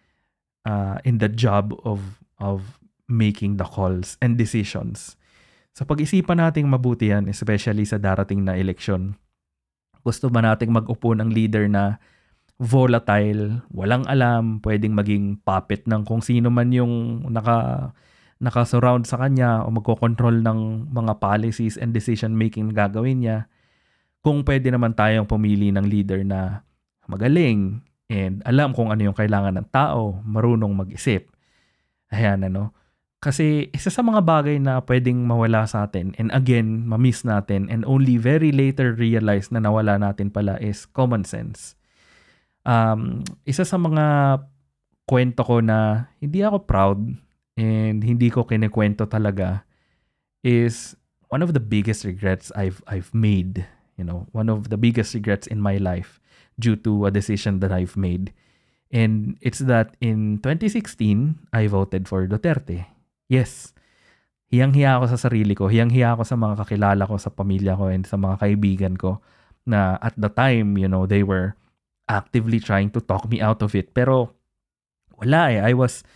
uh, 0.66 0.98
in 1.06 1.22
the 1.22 1.30
job 1.30 1.78
of 1.86 2.20
of 2.42 2.82
making 3.08 3.56
the 3.62 3.66
calls 3.66 4.20
and 4.20 4.36
decisions. 4.36 5.16
So 5.78 5.86
pag-isipan 5.86 6.42
nating 6.42 6.68
mabuti 6.68 7.14
yan, 7.14 7.30
especially 7.30 7.86
sa 7.86 8.02
darating 8.02 8.44
na 8.44 8.58
eleksyon. 8.58 9.16
Gusto 10.02 10.28
ba 10.28 10.42
nating 10.42 10.74
mag-upo 10.74 11.14
ng 11.14 11.30
leader 11.30 11.70
na 11.70 12.02
volatile, 12.58 13.62
walang 13.70 14.04
alam, 14.10 14.58
pwedeng 14.66 14.98
maging 14.98 15.38
puppet 15.46 15.86
ng 15.86 16.02
kung 16.02 16.26
sino 16.26 16.50
man 16.50 16.74
yung 16.74 17.26
naka 17.30 17.94
naka-surround 18.38 19.10
sa 19.10 19.18
kanya 19.18 19.66
o 19.66 19.74
magko-control 19.74 20.46
ng 20.46 20.90
mga 20.94 21.18
policies 21.18 21.74
and 21.78 21.90
decision 21.94 22.38
making 22.38 22.70
na 22.70 22.86
gagawin 22.86 23.26
niya. 23.26 23.38
Kung 24.22 24.46
pwede 24.46 24.70
naman 24.70 24.94
tayong 24.94 25.26
pumili 25.26 25.74
ng 25.74 25.86
leader 25.86 26.22
na 26.22 26.62
magaling 27.08 27.82
and 28.08 28.40
alam 28.48 28.72
kung 28.72 28.92
ano 28.92 29.04
yung 29.12 29.18
kailangan 29.18 29.60
ng 29.60 29.68
tao, 29.72 30.20
marunong 30.24 30.72
mag-isip 30.76 31.28
Ayan, 32.12 32.48
ano. 32.48 32.72
Kasi 33.18 33.74
isa 33.74 33.90
sa 33.90 34.06
mga 34.06 34.22
bagay 34.22 34.62
na 34.62 34.78
pwedeng 34.86 35.26
mawala 35.26 35.66
sa 35.66 35.90
atin 35.90 36.14
and 36.22 36.30
again, 36.38 36.86
mamiss 36.86 37.26
natin 37.26 37.66
and 37.66 37.82
only 37.90 38.16
very 38.16 38.54
later 38.54 38.94
realize 38.94 39.50
na 39.50 39.58
nawala 39.58 39.98
natin 39.98 40.30
pala 40.30 40.62
is 40.62 40.86
common 40.86 41.26
sense. 41.26 41.74
Um, 42.62 43.26
isa 43.42 43.66
sa 43.66 43.82
mga 43.82 44.38
kwento 45.10 45.42
ko 45.42 45.66
na 45.66 46.12
hindi 46.22 46.46
ako 46.46 46.70
proud 46.70 47.00
and 47.58 48.06
hindi 48.06 48.30
ko 48.30 48.46
kinikwento 48.46 49.10
talaga 49.10 49.66
is 50.46 50.94
one 51.34 51.42
of 51.42 51.58
the 51.58 51.64
biggest 51.64 52.06
regrets 52.06 52.54
I've 52.54 52.86
I've 52.86 53.10
made, 53.18 53.66
you 53.98 54.06
know, 54.06 54.30
one 54.32 54.48
of 54.48 54.70
the 54.70 54.78
biggest 54.78 55.14
regrets 55.14 55.50
in 55.50 55.60
my 55.60 55.78
life 55.78 56.22
due 56.58 56.78
to 56.86 57.06
a 57.06 57.12
decision 57.12 57.60
that 57.60 57.74
I've 57.74 57.98
made. 57.98 58.34
And 58.94 59.36
it's 59.42 59.60
that 59.68 59.98
in 60.00 60.40
2016, 60.40 61.52
I 61.52 61.68
voted 61.68 62.08
for 62.08 62.26
Duterte. 62.26 62.86
Yes. 63.28 63.74
Hiyang-hiya 64.48 65.02
ako 65.02 65.06
sa 65.12 65.20
sarili 65.28 65.52
ko. 65.58 65.68
Hiyang-hiya 65.68 66.16
ako 66.16 66.24
sa 66.24 66.40
mga 66.40 66.56
kakilala 66.64 67.04
ko, 67.04 67.20
sa 67.20 67.34
pamilya 67.34 67.76
ko, 67.76 67.92
and 67.92 68.08
sa 68.08 68.16
mga 68.16 68.40
kaibigan 68.40 68.96
ko 68.96 69.20
na 69.68 70.00
at 70.00 70.16
the 70.16 70.32
time, 70.32 70.80
you 70.80 70.88
know, 70.88 71.04
they 71.04 71.20
were 71.20 71.60
actively 72.08 72.64
trying 72.64 72.88
to 72.96 73.04
talk 73.04 73.28
me 73.28 73.44
out 73.44 73.60
of 73.60 73.76
it. 73.76 73.92
Pero 73.92 74.32
wala 75.20 75.52
eh. 75.52 75.60
I 75.60 75.76
was 75.76 76.08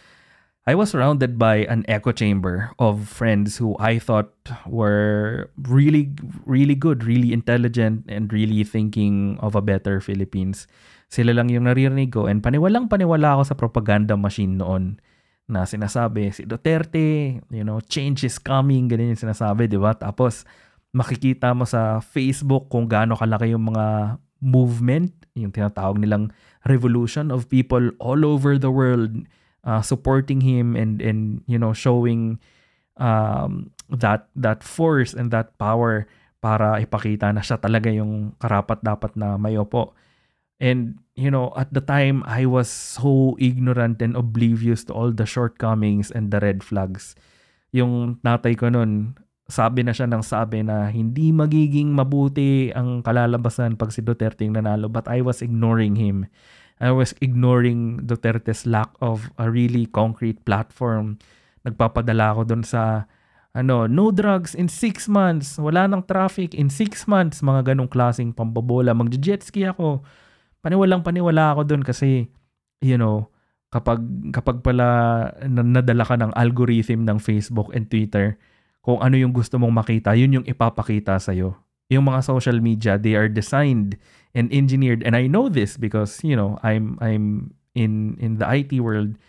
I 0.70 0.78
was 0.78 0.94
surrounded 0.94 1.42
by 1.42 1.66
an 1.66 1.82
echo 1.90 2.14
chamber 2.14 2.70
of 2.78 3.10
friends 3.10 3.58
who 3.58 3.74
I 3.82 3.98
thought 3.98 4.30
were 4.70 5.50
really 5.58 6.14
really 6.46 6.78
good, 6.78 7.02
really 7.02 7.34
intelligent 7.34 8.06
and 8.06 8.30
really 8.30 8.62
thinking 8.62 9.42
of 9.42 9.58
a 9.58 9.66
better 9.66 9.98
Philippines. 10.06 10.70
Sila 11.10 11.34
lang 11.34 11.50
yung 11.50 11.66
naririnig 11.66 12.14
ko 12.14 12.30
and 12.30 12.46
paniwalang 12.46 12.94
paniwala 12.94 13.42
ako 13.42 13.44
sa 13.50 13.58
propaganda 13.58 14.14
machine 14.14 14.62
noon 14.62 15.02
na 15.50 15.66
sinasabi 15.66 16.30
si 16.30 16.46
Duterte, 16.46 17.42
you 17.50 17.66
know, 17.66 17.82
change 17.82 18.22
is 18.22 18.38
coming, 18.38 18.86
ganyan 18.86 19.18
yung 19.18 19.26
sinasabi, 19.28 19.66
di 19.66 19.82
ba? 19.82 19.98
Tapos 19.98 20.46
makikita 20.94 21.58
mo 21.58 21.66
sa 21.66 22.06
Facebook 22.06 22.70
kung 22.70 22.86
gaano 22.86 23.18
kalaki 23.18 23.58
yung 23.58 23.74
mga 23.74 24.16
movement, 24.46 25.10
yung 25.34 25.50
tinatawag 25.50 25.98
nilang 25.98 26.30
revolution 26.70 27.34
of 27.34 27.50
people 27.50 27.90
all 27.98 28.22
over 28.22 28.62
the 28.62 28.70
world 28.70 29.26
uh, 29.64 29.82
supporting 29.82 30.42
him 30.42 30.76
and 30.76 31.02
and 31.02 31.42
you 31.46 31.58
know 31.58 31.74
showing 31.74 32.40
um, 32.98 33.72
that 33.90 34.28
that 34.38 34.64
force 34.64 35.14
and 35.14 35.30
that 35.32 35.58
power 35.58 36.08
para 36.42 36.82
ipakita 36.82 37.30
na 37.30 37.46
siya 37.46 37.62
talaga 37.62 37.94
yung 37.94 38.34
karapat 38.42 38.82
dapat 38.82 39.14
na 39.14 39.38
mayopo. 39.38 39.94
And, 40.62 41.02
you 41.18 41.34
know, 41.34 41.50
at 41.58 41.74
the 41.74 41.82
time, 41.82 42.22
I 42.30 42.46
was 42.46 42.70
so 42.70 43.34
ignorant 43.42 43.98
and 43.98 44.14
oblivious 44.14 44.86
to 44.90 44.94
all 44.94 45.10
the 45.10 45.26
shortcomings 45.26 46.14
and 46.14 46.30
the 46.30 46.38
red 46.38 46.62
flags. 46.62 47.18
Yung 47.74 48.22
natay 48.22 48.54
ko 48.54 48.70
nun, 48.70 49.18
sabi 49.50 49.82
na 49.82 49.90
siya 49.90 50.06
ng 50.06 50.22
sabi 50.22 50.62
na 50.62 50.94
hindi 50.94 51.34
magiging 51.34 51.90
mabuti 51.98 52.70
ang 52.78 53.02
kalalabasan 53.02 53.74
pag 53.74 53.90
si 53.90 54.06
Duterte 54.06 54.46
yung 54.46 54.54
nanalo. 54.54 54.86
But 54.86 55.10
I 55.10 55.26
was 55.26 55.42
ignoring 55.42 55.98
him. 55.98 56.30
I 56.82 56.90
was 56.90 57.14
ignoring 57.22 58.10
Duterte's 58.10 58.66
lack 58.66 58.90
of 58.98 59.30
a 59.38 59.46
really 59.46 59.86
concrete 59.86 60.42
platform. 60.42 61.22
Nagpapadala 61.62 62.34
ako 62.34 62.42
dun 62.50 62.64
sa 62.66 63.06
ano, 63.54 63.86
no 63.86 64.10
drugs 64.10 64.58
in 64.58 64.66
six 64.66 65.06
months, 65.06 65.60
wala 65.62 65.86
nang 65.86 66.02
traffic 66.08 66.58
in 66.58 66.72
six 66.72 67.06
months, 67.06 67.46
mga 67.46 67.72
ganong 67.72 67.92
klaseng 67.92 68.34
pambabola. 68.34 68.96
Magje-jet 68.96 69.46
ski 69.46 69.68
ako 69.68 70.02
paniwalang 70.64 71.06
paniwala 71.06 71.54
ako 71.54 71.62
doon 71.68 71.84
kasi, 71.84 72.32
you 72.82 72.96
know, 72.96 73.28
kapag, 73.74 74.02
kapag 74.32 74.64
pala 74.64 74.88
nadala 75.46 76.06
ka 76.06 76.16
ng 76.16 76.32
algorithm 76.34 77.04
ng 77.06 77.18
Facebook 77.20 77.74
and 77.76 77.92
Twitter, 77.92 78.40
kung 78.82 78.98
ano 79.04 79.14
yung 79.20 79.36
gusto 79.36 79.62
mong 79.62 79.86
makita, 79.86 80.18
yun 80.18 80.42
yung 80.42 80.48
ipapakita 80.48 81.18
sa'yo. 81.22 81.54
Yung 81.92 82.08
mga 82.08 82.24
social 82.24 82.64
media, 82.64 82.96
they 82.96 83.20
are 83.20 83.28
designed 83.28 84.00
and 84.32 84.48
engineered. 84.56 85.04
And 85.04 85.16
I 85.16 85.28
know 85.28 85.52
this 85.52 85.76
because, 85.76 86.24
you 86.24 86.36
know, 86.40 86.56
I'm, 86.64 86.96
I'm 87.04 87.54
in, 87.76 88.16
in 88.20 88.40
the 88.40 88.48
IT 88.48 88.80
world. 88.80 89.20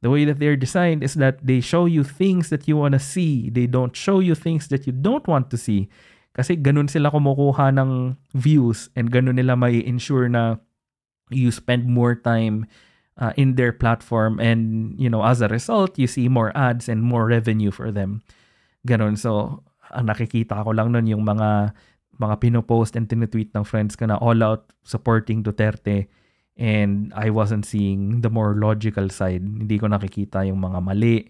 The 0.00 0.08
way 0.08 0.24
that 0.24 0.40
they're 0.40 0.56
designed 0.56 1.04
is 1.04 1.14
that 1.20 1.44
they 1.44 1.60
show 1.60 1.84
you 1.84 2.04
things 2.04 2.48
that 2.48 2.64
you 2.64 2.76
want 2.76 2.96
to 2.96 3.02
see. 3.02 3.50
They 3.50 3.66
don't 3.68 3.96
show 3.96 4.20
you 4.20 4.34
things 4.34 4.68
that 4.68 4.86
you 4.86 4.92
don't 4.92 5.26
want 5.28 5.50
to 5.52 5.58
see. 5.60 5.88
Kasi 6.36 6.56
ganun 6.56 6.88
sila 6.88 7.12
kumukuha 7.12 7.72
ng 7.76 8.16
views 8.36 8.92
and 8.96 9.12
ganun 9.12 9.40
nila 9.40 9.56
may 9.56 9.80
ensure 9.80 10.28
na 10.28 10.60
you 11.32 11.48
spend 11.48 11.88
more 11.88 12.14
time 12.14 12.68
uh, 13.18 13.32
in 13.36 13.56
their 13.56 13.72
platform 13.72 14.38
and 14.38 14.92
you 15.00 15.08
know 15.08 15.24
as 15.24 15.40
a 15.40 15.48
result 15.48 15.98
you 15.98 16.06
see 16.06 16.28
more 16.28 16.52
ads 16.54 16.88
and 16.88 17.02
more 17.02 17.26
revenue 17.26 17.72
for 17.72 17.90
them 17.90 18.22
ganon 18.86 19.16
so 19.18 19.62
ang 19.90 20.06
nakikita 20.06 20.60
ko 20.62 20.70
lang 20.70 20.92
nun 20.92 21.08
yung 21.08 21.24
mga 21.24 21.72
mga 22.16 22.40
pinopost 22.40 22.96
and 22.96 23.08
tinitweet 23.08 23.52
ng 23.52 23.64
friends 23.64 23.96
ko 23.96 24.08
na 24.08 24.20
all 24.20 24.40
out 24.42 24.72
supporting 24.82 25.42
Duterte. 25.42 26.08
And 26.56 27.12
I 27.12 27.28
wasn't 27.28 27.68
seeing 27.68 28.24
the 28.24 28.32
more 28.32 28.56
logical 28.56 29.12
side. 29.12 29.44
Hindi 29.44 29.76
ko 29.76 29.92
nakikita 29.92 30.48
yung 30.48 30.64
mga 30.64 30.80
mali. 30.80 31.28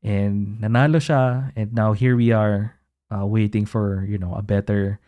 And 0.00 0.56
nanalo 0.60 1.00
siya. 1.00 1.52
And 1.52 1.76
now 1.76 1.92
here 1.92 2.16
we 2.16 2.32
are 2.32 2.72
uh, 3.12 3.28
waiting 3.28 3.68
for 3.68 4.08
you 4.08 4.16
know 4.16 4.32
a 4.32 4.42
better 4.42 5.00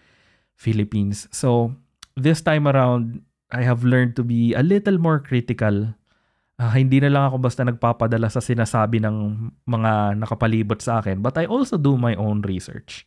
Philippines. 0.56 1.28
So 1.32 1.72
this 2.16 2.44
time 2.44 2.68
around 2.68 3.24
I 3.52 3.62
have 3.62 3.86
learned 3.86 4.18
to 4.18 4.24
be 4.26 4.52
a 4.52 4.64
little 4.64 4.98
more 4.98 5.22
critical. 5.22 5.94
Uh, 6.56 6.72
hindi 6.72 6.98
na 7.04 7.12
lang 7.12 7.28
ako 7.30 7.36
basta 7.38 7.62
nagpapadala 7.62 8.32
sa 8.32 8.40
sinasabi 8.40 8.98
ng 9.04 9.48
mga 9.68 10.16
nakapalibot 10.16 10.80
sa 10.80 11.04
akin, 11.04 11.20
but 11.20 11.36
I 11.36 11.44
also 11.44 11.76
do 11.76 12.00
my 12.00 12.16
own 12.16 12.40
research. 12.42 13.04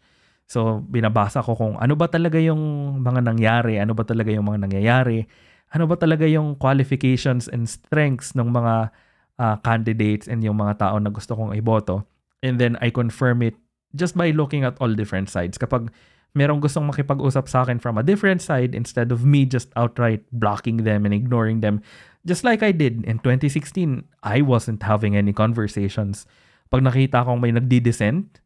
So, 0.50 0.82
binabasa 0.82 1.46
ko 1.46 1.54
kung 1.54 1.78
ano 1.78 1.94
ba 1.94 2.10
talaga 2.10 2.42
yung 2.42 2.58
mga 3.06 3.22
nangyari, 3.22 3.78
ano 3.78 3.94
ba 3.94 4.02
talaga 4.02 4.34
yung 4.34 4.50
mga 4.50 4.66
nangyayari, 4.66 5.30
ano 5.70 5.86
ba 5.86 5.94
talaga 5.94 6.26
yung 6.26 6.58
qualifications 6.58 7.46
and 7.46 7.70
strengths 7.70 8.34
ng 8.34 8.50
mga 8.50 8.90
uh, 9.38 9.56
candidates 9.62 10.26
and 10.26 10.42
yung 10.42 10.58
mga 10.58 10.82
tao 10.82 10.98
na 10.98 11.14
gusto 11.14 11.38
kong 11.38 11.54
iboto. 11.54 12.02
And 12.42 12.58
then 12.58 12.82
I 12.82 12.90
confirm 12.90 13.46
it 13.46 13.54
just 13.94 14.18
by 14.18 14.34
looking 14.34 14.66
at 14.66 14.74
all 14.82 14.90
different 14.98 15.30
sides. 15.30 15.62
Kapag 15.62 15.94
merong 16.34 16.62
gustong 16.62 16.90
makipag-usap 16.90 17.46
sa 17.46 17.62
akin 17.66 17.78
from 17.78 17.98
a 17.98 18.06
different 18.06 18.42
side 18.42 18.74
instead 18.74 19.10
of 19.14 19.26
me 19.26 19.46
just 19.46 19.70
outright 19.78 20.26
blocking 20.34 20.82
them 20.86 21.06
and 21.06 21.14
ignoring 21.14 21.62
them. 21.62 21.82
Just 22.26 22.42
like 22.42 22.62
I 22.62 22.74
did 22.74 23.06
in 23.06 23.22
2016, 23.22 24.06
I 24.26 24.42
wasn't 24.42 24.82
having 24.82 25.14
any 25.14 25.34
conversations. 25.34 26.26
Pag 26.70 26.86
nakita 26.86 27.26
kong 27.26 27.42
may 27.42 27.54
nagdi-dissent, 27.54 28.42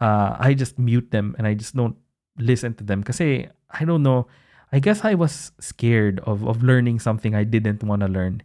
uh, 0.00 0.36
I 0.38 0.54
just 0.54 0.78
mute 0.78 1.10
them 1.10 1.34
and 1.38 1.46
I 1.46 1.54
just 1.54 1.74
don't 1.74 1.96
listen 2.38 2.74
to 2.74 2.84
them. 2.84 3.02
Kasi, 3.02 3.46
I 3.70 3.84
don't 3.84 4.02
know, 4.02 4.26
I 4.72 4.78
guess 4.78 5.04
I 5.04 5.14
was 5.14 5.52
scared 5.60 6.20
of, 6.24 6.46
of 6.46 6.62
learning 6.62 7.00
something 7.00 7.34
I 7.34 7.44
didn't 7.44 7.82
want 7.82 8.02
to 8.02 8.08
learn. 8.08 8.42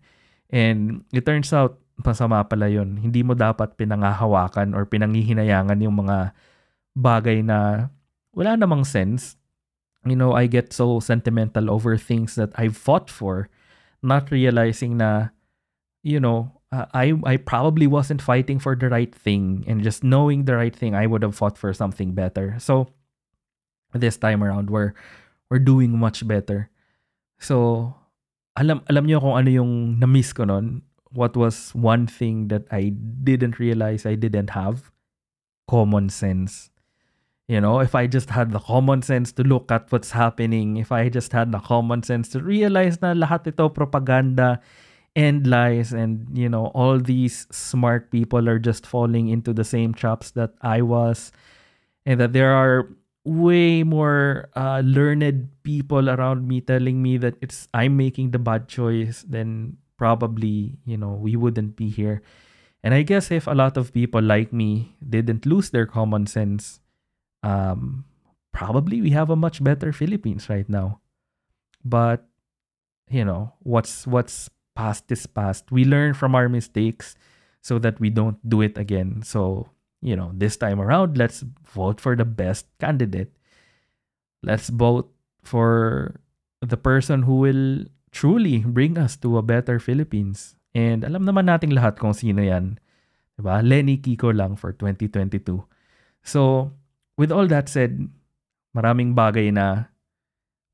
And 0.50 1.04
it 1.12 1.26
turns 1.26 1.52
out, 1.52 1.80
masama 2.02 2.42
pala 2.48 2.70
yun. 2.70 2.98
Hindi 2.98 3.22
mo 3.22 3.34
dapat 3.38 3.78
pinangahawakan 3.78 4.74
or 4.74 4.86
pinangihinayangan 4.86 5.84
yung 5.84 6.06
mga 6.06 6.34
bagay 6.98 7.46
na 7.46 7.90
wala 8.34 8.58
namang 8.58 8.86
sense. 8.86 9.38
You 10.04 10.18
know, 10.18 10.34
I 10.34 10.48
get 10.48 10.74
so 10.74 11.00
sentimental 11.00 11.72
over 11.72 11.96
things 11.96 12.36
that 12.36 12.52
I've 12.60 12.76
fought 12.76 13.08
for, 13.08 13.48
not 14.04 14.32
realizing 14.32 15.00
na, 15.00 15.32
you 16.04 16.20
know, 16.20 16.60
uh, 16.74 16.90
I 16.90 17.14
I 17.22 17.38
probably 17.38 17.86
wasn't 17.86 18.26
fighting 18.26 18.58
for 18.58 18.74
the 18.74 18.90
right 18.90 19.14
thing, 19.14 19.62
and 19.70 19.86
just 19.86 20.02
knowing 20.02 20.50
the 20.50 20.58
right 20.58 20.74
thing, 20.74 20.98
I 20.98 21.06
would 21.06 21.22
have 21.22 21.38
fought 21.38 21.58
for 21.58 21.70
something 21.70 22.18
better. 22.18 22.58
So 22.58 22.90
this 23.94 24.18
time 24.18 24.42
around, 24.42 24.74
we're 24.74 24.98
we're 25.54 25.62
doing 25.62 25.94
much 25.94 26.26
better. 26.26 26.74
So 27.38 27.94
alam 28.58 28.82
alam 28.90 29.06
niyo 29.06 29.22
kung 29.22 29.38
ano 29.38 29.50
yung 29.54 30.02
na-miss 30.02 30.34
ko 30.34 30.50
noon. 30.50 30.82
What 31.14 31.38
was 31.38 31.70
one 31.78 32.10
thing 32.10 32.50
that 32.50 32.66
I 32.74 32.90
didn't 33.22 33.62
realize 33.62 34.10
I 34.10 34.18
didn't 34.18 34.58
have? 34.58 34.90
Common 35.70 36.10
sense. 36.10 36.74
You 37.46 37.62
know, 37.62 37.86
if 37.86 37.94
I 37.94 38.10
just 38.10 38.34
had 38.34 38.50
the 38.50 38.58
common 38.58 39.06
sense 39.06 39.30
to 39.38 39.46
look 39.46 39.70
at 39.70 39.94
what's 39.94 40.10
happening, 40.10 40.82
if 40.82 40.90
I 40.90 41.14
just 41.14 41.30
had 41.30 41.54
the 41.54 41.62
common 41.62 42.02
sense 42.02 42.34
to 42.34 42.42
realize 42.42 42.98
na 42.98 43.14
lahat 43.14 43.46
ito 43.46 43.70
propaganda 43.70 44.58
and 45.16 45.46
lies 45.46 45.94
and, 45.94 46.26
you 46.38 46.50
know, 46.50 46.68
all 46.74 47.00
these 47.00 47.46
smart 47.52 48.10
people 48.10 48.50
are 48.50 48.60
just 48.60 48.86
falling 48.86 49.30
into 49.30 49.54
the 49.54 49.64
same 49.64 49.94
traps 49.94 50.32
that 50.32 50.54
I 50.62 50.82
was 50.82 51.32
and 52.06 52.20
that 52.20 52.34
there 52.34 52.52
are 52.52 52.90
way 53.26 53.84
more 53.84 54.50
uh, 54.56 54.82
learned 54.84 55.50
people 55.64 56.10
around 56.10 56.48
me 56.48 56.62
telling 56.62 57.02
me 57.02 57.18
that 57.18 57.36
it's 57.42 57.68
I'm 57.74 57.96
making 57.96 58.32
the 58.32 58.40
bad 58.40 58.68
choice, 58.68 59.24
then 59.28 59.78
probably, 59.98 60.78
you 60.86 60.98
know, 60.98 61.14
we 61.14 61.36
wouldn't 61.36 61.76
be 61.76 61.90
here. 61.90 62.22
And 62.84 62.94
I 62.94 63.04
guess 63.04 63.32
if 63.32 63.48
a 63.48 63.56
lot 63.56 63.78
of 63.78 63.94
people 63.94 64.22
like 64.22 64.52
me 64.52 64.96
didn't 65.00 65.46
lose 65.46 65.70
their 65.70 65.86
common 65.86 66.28
sense, 66.28 66.82
um, 67.42 68.04
probably 68.52 69.02
we 69.02 69.12
have 69.12 69.30
a 69.30 69.38
much 69.38 69.64
better 69.64 69.94
Philippines 69.94 70.50
right 70.50 70.68
now. 70.68 71.00
But 71.86 72.26
you 73.10 73.24
know, 73.24 73.54
what's 73.60 74.08
what's 74.08 74.50
past 74.76 75.12
is 75.12 75.26
past. 75.26 75.72
We 75.72 75.86
learn 75.86 76.14
from 76.14 76.36
our 76.36 76.50
mistakes. 76.50 77.16
so 77.64 77.80
that 77.80 77.98
we 77.98 78.12
don't 78.12 78.38
do 78.44 78.60
it 78.60 78.76
again. 78.78 79.24
So, 79.24 79.72
you 80.04 80.20
know, 80.20 80.36
this 80.36 80.60
time 80.60 80.84
around, 80.84 81.18
let's 81.18 81.48
vote 81.64 82.04
for 82.04 82.14
the 82.20 82.28
best 82.28 82.68
candidate. 82.78 83.32
Let's 84.44 84.68
vote 84.68 85.08
for 85.42 86.20
the 86.60 86.76
person 86.76 87.24
who 87.24 87.40
will 87.40 87.88
truly 88.12 88.60
bring 88.68 89.00
us 89.00 89.16
to 89.24 89.40
a 89.40 89.48
better 89.48 89.80
Philippines. 89.80 90.60
And 90.76 91.08
alam 91.08 91.24
naman 91.24 91.48
nating 91.48 91.72
lahat 91.72 92.04
kung 92.04 92.12
sino 92.12 92.44
yan. 92.44 92.78
Diba? 93.40 93.64
Lenny 93.64 93.98
Kiko 93.98 94.36
lang 94.36 94.60
for 94.60 94.76
2022. 94.76 95.64
So, 96.28 96.70
with 97.16 97.32
all 97.32 97.48
that 97.48 97.72
said, 97.72 97.96
maraming 98.76 99.16
bagay 99.16 99.56
na 99.56 99.88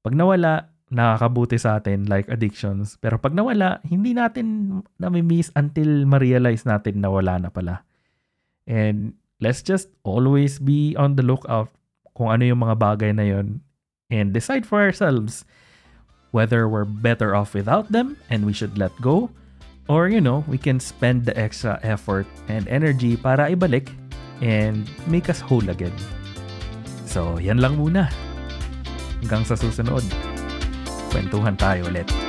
pag 0.02 0.18
nawala, 0.18 0.74
nakakabuti 0.90 1.58
sa 1.62 1.78
atin 1.78 2.10
like 2.10 2.26
addictions. 2.30 2.98
Pero 2.98 3.22
pag 3.22 3.38
nawala, 3.38 3.82
hindi 3.86 4.14
natin 4.14 4.82
nami-miss 4.98 5.54
until 5.54 6.06
ma-realize 6.10 6.66
natin 6.66 7.02
na 7.02 7.10
wala 7.14 7.38
na 7.38 7.50
pala. 7.54 7.86
And 8.66 9.18
let's 9.42 9.62
just 9.62 9.90
always 10.02 10.58
be 10.58 10.94
on 10.98 11.18
the 11.18 11.26
lookout 11.26 11.70
kung 12.18 12.30
ano 12.34 12.44
yung 12.46 12.62
mga 12.66 12.76
bagay 12.78 13.12
na 13.16 13.26
yon 13.26 13.62
and 14.10 14.34
decide 14.34 14.66
for 14.66 14.82
ourselves 14.82 15.46
whether 16.34 16.70
we're 16.70 16.86
better 16.86 17.34
off 17.34 17.54
without 17.54 17.90
them 17.90 18.18
and 18.30 18.46
we 18.46 18.54
should 18.54 18.78
let 18.78 18.94
go 19.02 19.30
or 19.90 20.06
you 20.10 20.22
know, 20.22 20.46
we 20.46 20.58
can 20.58 20.78
spend 20.78 21.26
the 21.26 21.34
extra 21.34 21.82
effort 21.82 22.30
and 22.46 22.70
energy 22.70 23.18
para 23.18 23.50
ibalik 23.50 23.90
and 24.42 24.86
make 25.10 25.30
us 25.30 25.42
whole 25.42 25.66
again. 25.70 25.96
So, 27.10 27.42
yan 27.42 27.58
lang 27.58 27.82
muna. 27.82 28.06
Hanggang 29.26 29.44
sa 29.50 29.58
susunod. 29.58 30.06
Kwentuhan 31.10 31.58
tayo 31.58 31.90
ulit. 31.90 32.29